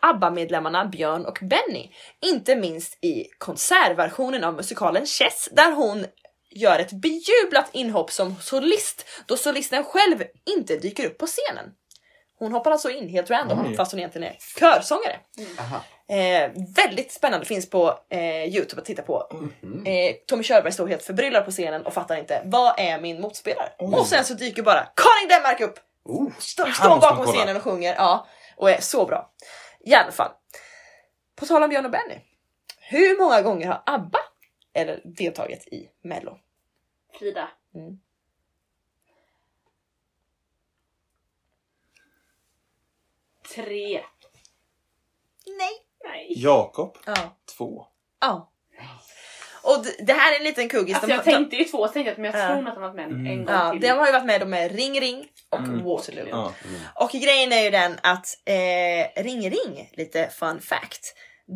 [0.00, 1.90] ABBA-medlemmarna Björn och Benny.
[2.20, 6.06] Inte minst i konsertversionen av musikalen Chess, där hon
[6.50, 10.24] gör ett bejublat inhopp som solist, då solisten själv
[10.56, 11.74] inte dyker upp på scenen.
[12.38, 13.76] Hon hoppar alltså in helt random Oj.
[13.76, 15.20] fast hon egentligen är körsångare.
[15.58, 15.82] Aha.
[16.16, 19.28] Eh, väldigt spännande, finns på eh, Youtube att titta på.
[19.62, 19.86] Mhm.
[19.86, 23.68] Eh, Tommy Körberg står helt förbryllad på scenen och fattar inte vad är min motspelare?
[23.78, 23.94] Oj.
[23.94, 25.78] Och sen så dyker bara Karin Glenmark upp!
[26.04, 26.32] Oh.
[26.38, 28.26] Står, man bakom scenen och sjunger ja,
[28.56, 29.30] och är så bra.
[29.80, 30.30] I alla fall.
[31.36, 32.18] På tal om Björn och Benny.
[32.80, 34.18] Hur många gånger har ABBA
[34.74, 36.38] eller deltagit i Mello?
[37.18, 37.48] Frida.
[37.74, 37.98] Mm.
[43.54, 44.00] Tre.
[45.58, 45.82] Nej.
[46.04, 46.32] Nej.
[46.36, 47.36] Jakob, Ja.
[47.56, 47.86] två.
[48.20, 48.52] Ja.
[49.62, 50.94] Och d- det här är en liten kuggis.
[50.94, 52.48] Alltså De- jag tänkte ju två, så tänkte jag, men jag Ja.
[52.54, 53.26] tror att han varit med Mm.
[53.26, 53.80] en gång Ja, till.
[53.80, 55.84] de har ju varit med med Ring Ring och Mm.
[55.84, 56.28] Waterloo.
[56.28, 56.52] Ja.
[56.94, 61.14] Och grejen är ju den att eh, Ring Ring, lite fun fact,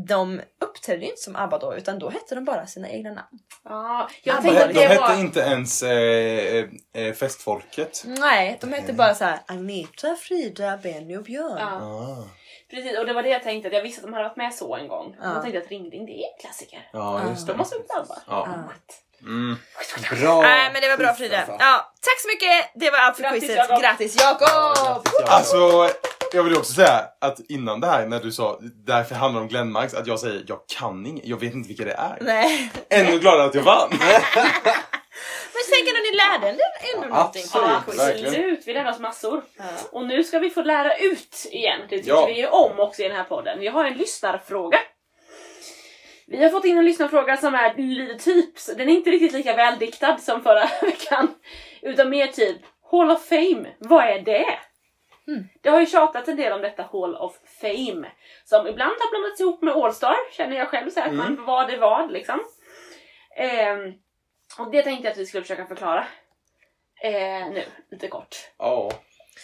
[0.08, 3.38] de uppträdde ju inte som ABBA då utan då hette de bara sina egna namn.
[3.64, 5.20] Ja, jag De, tänkte att de det hette var...
[5.20, 6.64] inte ens eh,
[6.94, 8.02] eh, festfolket.
[8.06, 11.58] Nej, de hette bara så här Agneta, Frida, Benny och Björn.
[11.58, 12.24] Ah.
[12.70, 12.98] precis.
[12.98, 14.76] Och det var det jag tänkte, att jag visste att de hade varit med så
[14.76, 15.16] en gång.
[15.22, 15.32] Ja.
[15.34, 16.88] Jag tänkte att Ring Ring, det är en klassiker.
[16.92, 17.58] Ja, just De det.
[17.58, 18.16] måste upp ABBA.
[18.26, 18.48] Ja.
[19.22, 19.56] Mm.
[20.20, 20.40] Bra!
[20.42, 21.44] Nej men det var bra Frida.
[21.58, 22.70] Ja, tack så mycket!
[22.74, 23.80] Det var allt för Grattis, quizet.
[23.80, 25.06] Grattis Jakob!
[25.26, 25.90] Alltså,
[26.34, 29.48] jag vill också säga att innan det här, när du sa därför handlar det om
[29.48, 32.18] Glenmarks, att jag säger jag kan inget, jag vet inte vilka det är.
[32.20, 32.70] Nej.
[32.90, 33.88] Ännu gladare att jag vann!
[35.54, 36.62] Men tänk att ni lärde ändå,
[36.94, 38.26] ändå Ja, någonting absolut.
[38.26, 39.42] Absolut, vi lär oss massor.
[39.58, 39.64] Ja.
[39.92, 41.80] Och nu ska vi få lära ut igen.
[41.90, 42.26] Det tycker Ja.
[42.26, 43.60] vi ju om också i den här podden.
[43.60, 44.78] Vi har en lyssnarfråga.
[46.26, 49.56] Vi har fått in en lyssnarfråga som är lite typ, den är inte riktigt lika
[49.56, 51.34] väldiktad som förra veckan.
[51.82, 52.58] Utan mer typ,
[52.90, 54.46] Hall of Fame, vad är det?
[55.32, 55.48] Mm.
[55.60, 58.10] Det har ju tjatat en del om detta Hall of Fame.
[58.44, 60.90] Som ibland har blandats ihop med All-Star, känner jag själv.
[60.90, 62.40] Så här, att man, vad är vad liksom.
[63.36, 63.92] Ehm,
[64.58, 66.06] och det tänkte jag att vi skulle försöka förklara.
[67.02, 68.36] Eh, nu, lite kort.
[68.58, 68.90] Ja.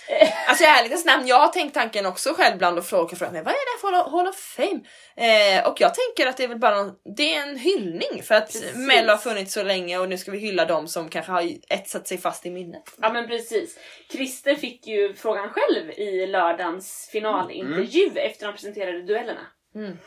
[0.48, 3.54] Alltså i ärlighetens namn, jag har tänkt tanken också själv ibland och frågat mig vad
[3.54, 4.80] är det för Hall- of Fame?
[5.16, 8.34] Eh, och jag tänker att det är väl bara någon, det är en hyllning för
[8.34, 8.76] att Precis.
[8.76, 12.08] Mello har funnits så länge och nu ska vi hylla dem som kanske har etsat
[12.08, 12.82] sig fast i minnet.
[12.96, 13.78] Ja men precis.
[14.12, 19.46] Christer fick ju frågan själv i lördagens finalintervju efter de presenterade duellerna.
[19.74, 19.98] Mm.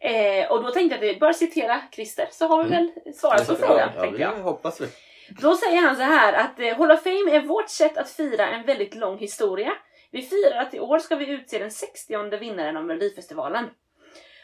[0.00, 3.48] Eh, och då tänkte jag att det bara citera Christer så har vi väl svarat
[3.48, 3.90] på frågan.
[3.94, 4.42] ja, tänkte det jag.
[4.42, 4.86] hoppas vi.
[5.30, 8.48] Då säger han så här att eh, Hall of Fame är vårt sätt att fira
[8.48, 9.72] en väldigt lång historia.
[10.10, 13.70] Vi firar att i år ska vi utse den 60 vinnaren av Melodifestivalen.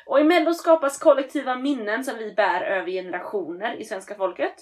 [0.07, 4.55] Och i Mello skapas kollektiva minnen som vi bär över generationer i svenska folket.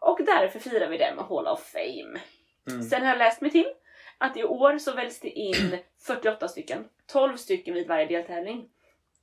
[0.00, 2.20] Och därför firar vi det med Hall of Fame.
[2.90, 3.72] Sen har jag läst mig till
[4.18, 8.68] att i år så väljs det in 48 stycken, 12 stycken vid varje deltävling.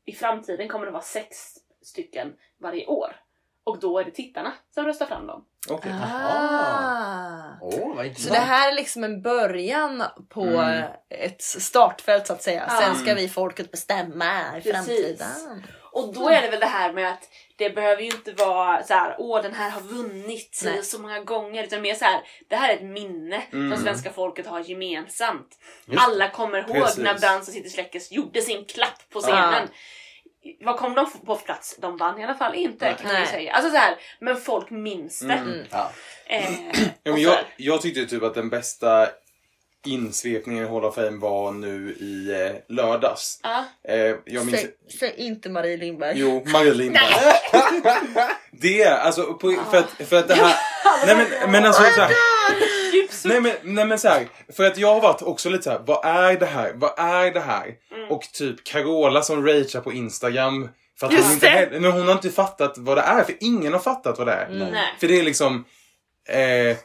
[0.06, 3.16] I framtiden kommer det vara 6 stycken varje år.
[3.64, 5.46] Och då är det tittarna som röstar fram dem.
[5.70, 5.92] Okej.
[5.92, 7.42] Ah.
[7.96, 10.84] Vad Så det här är liksom en början på Mm.
[11.10, 12.66] ett startfält så att säga.
[12.70, 12.82] Ja.
[12.82, 15.64] Sen ska vi folket bestämma i framtiden.
[15.92, 18.94] Och då är det väl det här med att det behöver ju inte vara så
[18.94, 20.84] här, åh den här har vunnit Nej.
[20.84, 21.64] så många gånger.
[21.64, 23.76] Utan mer så här, det här är ett minne Mm.
[23.76, 25.48] som svenska folket har gemensamt.
[25.86, 26.04] Just.
[26.04, 26.98] Alla kommer ihåg Precis.
[27.04, 29.68] när Brans och City Släckers gjorde sin klapp på scenen.
[30.66, 31.78] Vad kom de på plats?
[31.82, 33.54] De vann i alla fall inte kan man säga.
[33.54, 35.34] Alltså så här, men folk minns det.
[35.34, 35.66] Mm.
[35.72, 35.92] Ja.
[36.26, 36.44] Eh,
[37.04, 39.08] Ja, men jag, jag tyckte typ att den bästa
[39.86, 43.40] insvepningen i Hall of Fame var nu i eh, lördags.
[43.44, 43.66] Ja.
[43.88, 44.62] Eh, jag minns...
[44.62, 46.14] Säg, säg inte Marie Lindberg.
[46.20, 47.04] Jo, Marie Lindberg.
[48.52, 50.56] Det är alltså, på, för, att, för att det här...
[51.06, 52.12] Nej men, men alltså så här.
[53.26, 55.82] Nej, men, nej men så här, för att jag har varit också lite så här,
[55.86, 56.72] vad är det här?
[56.76, 57.74] Vad är det här?
[57.96, 58.10] Mm.
[58.12, 60.70] Och typ Carola som ragear på Instagram.
[61.00, 61.52] För att Just hon, inte, det.
[61.52, 64.34] heller- men hon har inte fattat vad det är, för ingen har fattat vad det
[64.34, 64.50] är.
[64.50, 64.94] Nej.
[65.00, 65.66] För det är liksom...
[66.30, 66.78] Eh,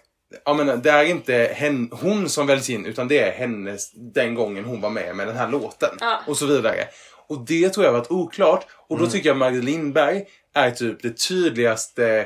[0.44, 4.34] jag menar, det är inte hen, hon som väljs in utan det är hennes den
[4.34, 5.90] gången hon var med med den här låten.
[6.00, 6.20] Ja.
[6.26, 6.88] Och så vidare.
[7.28, 8.66] Och det tror jag har varit oklart.
[8.88, 10.24] Och då tycker jag Marie Lindberg
[10.54, 12.24] är typ det tydligaste eh,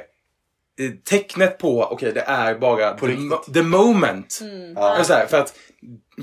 [1.09, 4.41] tecknet på, okej det är bara På the, mo- the moment.
[4.75, 4.95] Ja.
[4.95, 5.55] Eller Så här, för att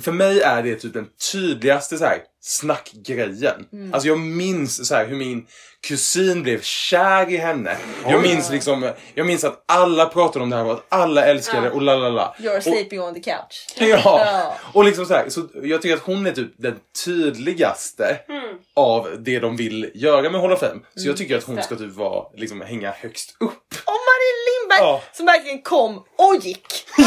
[0.01, 3.65] för mig är det typ den tydligaste så här, snackgrejen.
[3.93, 5.45] Alltså jag minns så här, hur min
[5.87, 7.77] kusin blev kär i henne.
[8.05, 8.29] Jag Oj.
[8.29, 11.71] minns liksom, jag minns att alla pratade om det här och att alla älskade det
[11.71, 12.35] och la la la.
[12.39, 13.65] You're Och- sleeping on the couch.
[13.79, 13.85] Ja.
[14.05, 14.55] Ja.
[14.73, 16.75] Och liksom så här, så jag tycker att hon är typ den
[17.05, 18.57] tydligaste Mm.
[18.75, 20.79] av det de vill göra med Hall of Fame.
[20.95, 23.73] Så jag tycker att hon ska typ vara, liksom hänga högst upp.
[23.85, 25.01] Och Marie Lindberg Ja.
[25.11, 26.67] som verkligen kom och gick.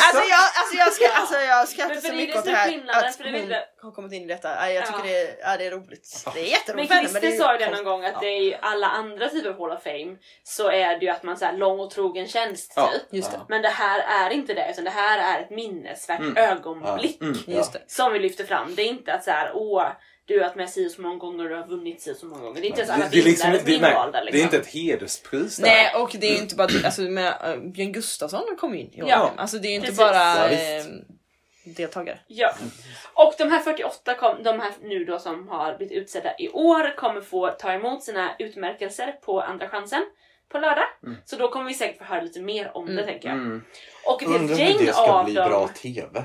[0.00, 2.50] Alltså jag, alltså jag, ska, alltså jag skrattar Men så det är mycket åt det
[2.50, 2.68] är här
[3.08, 4.72] att hon har kommit in i detta.
[4.72, 5.04] Jag tycker Ja.
[5.04, 6.22] det, är, ja, det är roligt.
[6.34, 8.18] Det är Men jätteroligt henne, Christer sa ju det någon gång att Ja.
[8.20, 11.22] det är ju alla andra typer av Hall of Fame så är det ju att
[11.22, 12.90] man så här lång och trogen tjänst Ja.
[12.92, 13.02] typ.
[13.10, 13.40] Just det.
[13.48, 16.36] Men det här är inte det utan det här är ett minnesvärt Mm.
[16.36, 17.38] ögonblick Mm.
[17.46, 17.82] Just det.
[17.86, 18.74] som vi lyfter fram.
[18.74, 19.86] Det är inte att så här, åh
[20.28, 22.42] du har varit med si så många gånger och du har vunnit si så många
[22.42, 22.60] gånger.
[22.60, 24.10] Det är inte så alla Det, det, är liksom, det, invalda.
[24.12, 24.42] det är Liksom.
[24.42, 25.66] inte ett hederspris där.
[25.66, 28.92] Nej och det är ju inte bara alltså, med, äh, Björn Gustafsson kom in i
[28.98, 29.06] Ja.
[29.08, 29.32] ja.
[29.36, 29.98] Alltså det är inte Precis.
[29.98, 30.88] bara Ja, visst.
[31.76, 32.18] deltagare.
[32.26, 32.54] Ja.
[33.14, 36.96] Och de här 48, kom, de här nu då som har blivit utsedda i år
[36.96, 40.04] kommer få ta emot sina utmärkelser på Andra chansen
[40.52, 40.84] på lördag.
[41.24, 43.38] Så då kommer vi säkert få höra lite mer om det tänker jag.
[43.38, 43.62] Mm.
[44.04, 45.48] Och ett Undrar hur det ska bli dem...
[45.48, 46.24] bra TV.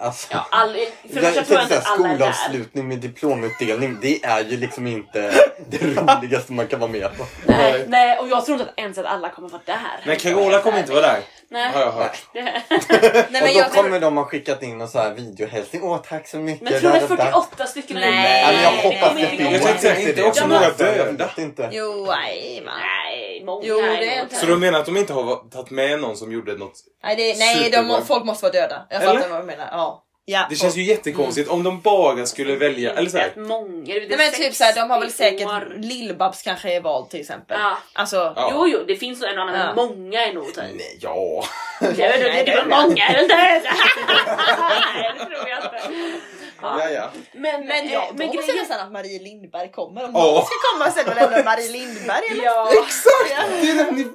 [0.00, 0.72] Alltså, Ja, all,
[1.12, 2.32] för jag första tror jag att alla är där.
[2.32, 5.32] skolavslutning med diplomutdelning, det är ju liksom inte
[5.68, 7.24] det roligaste man kan vara med på.
[7.46, 9.76] Nej, nej, och jag tror inte att ens att alla kommer vara där.
[10.06, 11.20] Nej, Carola kommer inte vara där.
[11.52, 11.72] Nej.
[11.72, 12.18] Har jag hört.
[12.32, 15.82] Det, Nej, och men då jag kommer de ha skickat in en så här videohälsning.
[15.82, 16.62] Åh, tack så mycket.
[16.62, 17.24] men tror du där, där, där.
[17.32, 18.42] 48 stycken Nej.
[18.42, 19.52] Ja, men jag Nej, hoppas det finns.
[19.52, 20.22] Jag tänkte säga, inte det.
[20.28, 21.30] också Jag några jag döda?
[21.38, 21.68] inte.
[21.72, 22.74] jo, nej man.
[22.80, 24.34] Nej, många Jo, det är är inte.
[24.36, 26.72] Så du menar att de inte har tagit med någon som gjorde något?
[27.04, 28.86] Nej, det, nej de, folk måste vara döda.
[28.90, 29.68] Jag fattar vad du menar.
[29.72, 29.89] Ja.
[30.30, 30.46] Ja.
[30.50, 34.08] Det känns ju jättekonstigt om de bara skulle välja, eller så här, många, det är
[34.08, 35.68] Nej men typ såhär, de har väl 60 säkert.
[35.76, 37.56] Lill-Babs kanske är vald till exempel.
[37.60, 37.78] Ja.
[37.92, 38.50] Alltså, Ja.
[38.54, 39.66] Jo, jo, det finns en annan, Ja.
[39.66, 40.56] men många är nog typ.
[40.56, 41.44] nej, ja.
[41.80, 43.34] Inte, Nej, det var det är många är inte.
[43.36, 43.60] Nej,
[45.18, 45.80] det tror jag inte.
[46.62, 47.10] Ja, ja.
[47.32, 48.56] Men, men eh, ja, men grejen...
[48.56, 50.04] nästan att Marie Lindberg kommer.
[50.04, 50.20] Om Ja.
[50.24, 52.44] någon ska komma sen och lämna Marie Lindberg eller?
[52.44, 53.50] Ja, Exakt!
[53.62, 54.12] Det är nämligen...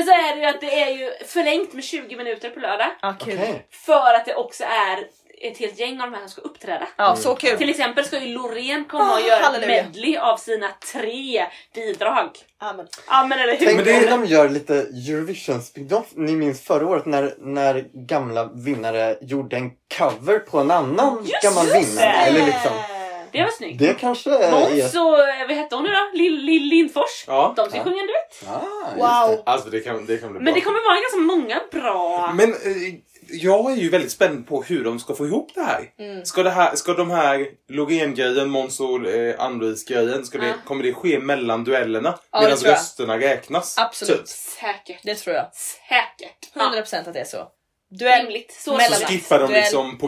[0.00, 2.86] men så är det ju att det är ju förlängt med 20 minuter på lördag.
[3.02, 3.38] Ja, kul.
[3.42, 3.66] Okej.
[3.70, 4.98] För att det också är
[5.42, 6.88] ett helt gäng av de här som ska uppträda.
[6.96, 7.58] Ja, så kul.
[7.58, 9.82] Till exempel ska ju Loreen komma och Ah, göra ett halleluja.
[9.84, 12.28] medley av sina tre bidrag.
[12.60, 12.86] Ja, men.
[13.08, 13.66] Ja men eller hur?
[13.66, 16.06] Tänk om de gör lite Eurovision spin-off.
[16.14, 21.42] Ni minns förra året när, när gamla vinnare gjorde en cover på en annan Just
[21.42, 21.80] gammal det!
[21.80, 22.12] vinnare.
[22.12, 22.72] Eller liksom,
[23.32, 23.78] Det var snyggt.
[23.78, 25.06] Det kanske Måns är...
[25.06, 26.10] och, eh, vad hette hon nu då?
[26.14, 27.24] Lill Lill Lindfors.
[27.26, 27.52] Ja.
[27.56, 27.84] De ska Ja.
[27.84, 28.48] sjunga en duett.
[28.48, 29.36] Ah, Wow.
[29.36, 29.42] det.
[29.50, 32.32] Alltså det kan, det kan bli Men det kommer vara ganska många bra...
[32.34, 32.94] Men eh,
[33.32, 35.90] jag är ju väldigt spänd på hur de ska få ihop det här.
[35.98, 36.24] Mm.
[36.24, 40.94] Ska, det här, ska de här Loreen-grejen, Måns och eh, Ann-Louise-grejen, ska det, kommer det
[40.94, 42.18] ske mellan duellerna?
[42.32, 43.78] Ja, medan rösterna räknas?
[43.78, 44.18] Absolut.
[44.18, 44.28] Typ.
[44.28, 45.00] Säkert.
[45.02, 45.46] Det tror jag.
[45.54, 46.54] Säkert.
[46.54, 47.48] 100% att det är så.
[47.98, 48.22] Duell.
[48.22, 48.52] Rimligt.
[48.52, 49.98] Så skippar de liksom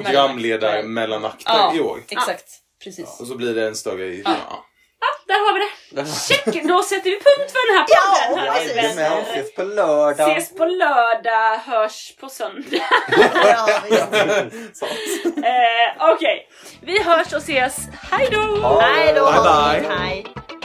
[0.73, 0.87] duell.
[0.87, 1.75] mellanakter Ja.
[1.77, 1.99] i år.
[2.09, 2.45] Exakt.
[2.85, 3.21] Precis.
[3.21, 4.15] Och så blir det en större...
[4.15, 4.67] Ja.
[5.01, 6.07] Ja, där har vi det.
[6.29, 6.65] Check!
[6.69, 8.47] Då sätter vi punkt för den här podden.
[8.47, 8.57] Ja.
[8.63, 10.31] Jajamän, ses på lördag.
[10.31, 12.63] Ses på lördag, hörs på söndag.
[13.45, 13.69] Ja,
[15.37, 16.49] eh, Okej,
[16.83, 17.77] vi hörs och ses.
[18.11, 18.81] Hej då!
[18.81, 19.25] Hej då!
[19.33, 20.62] Bye, bye.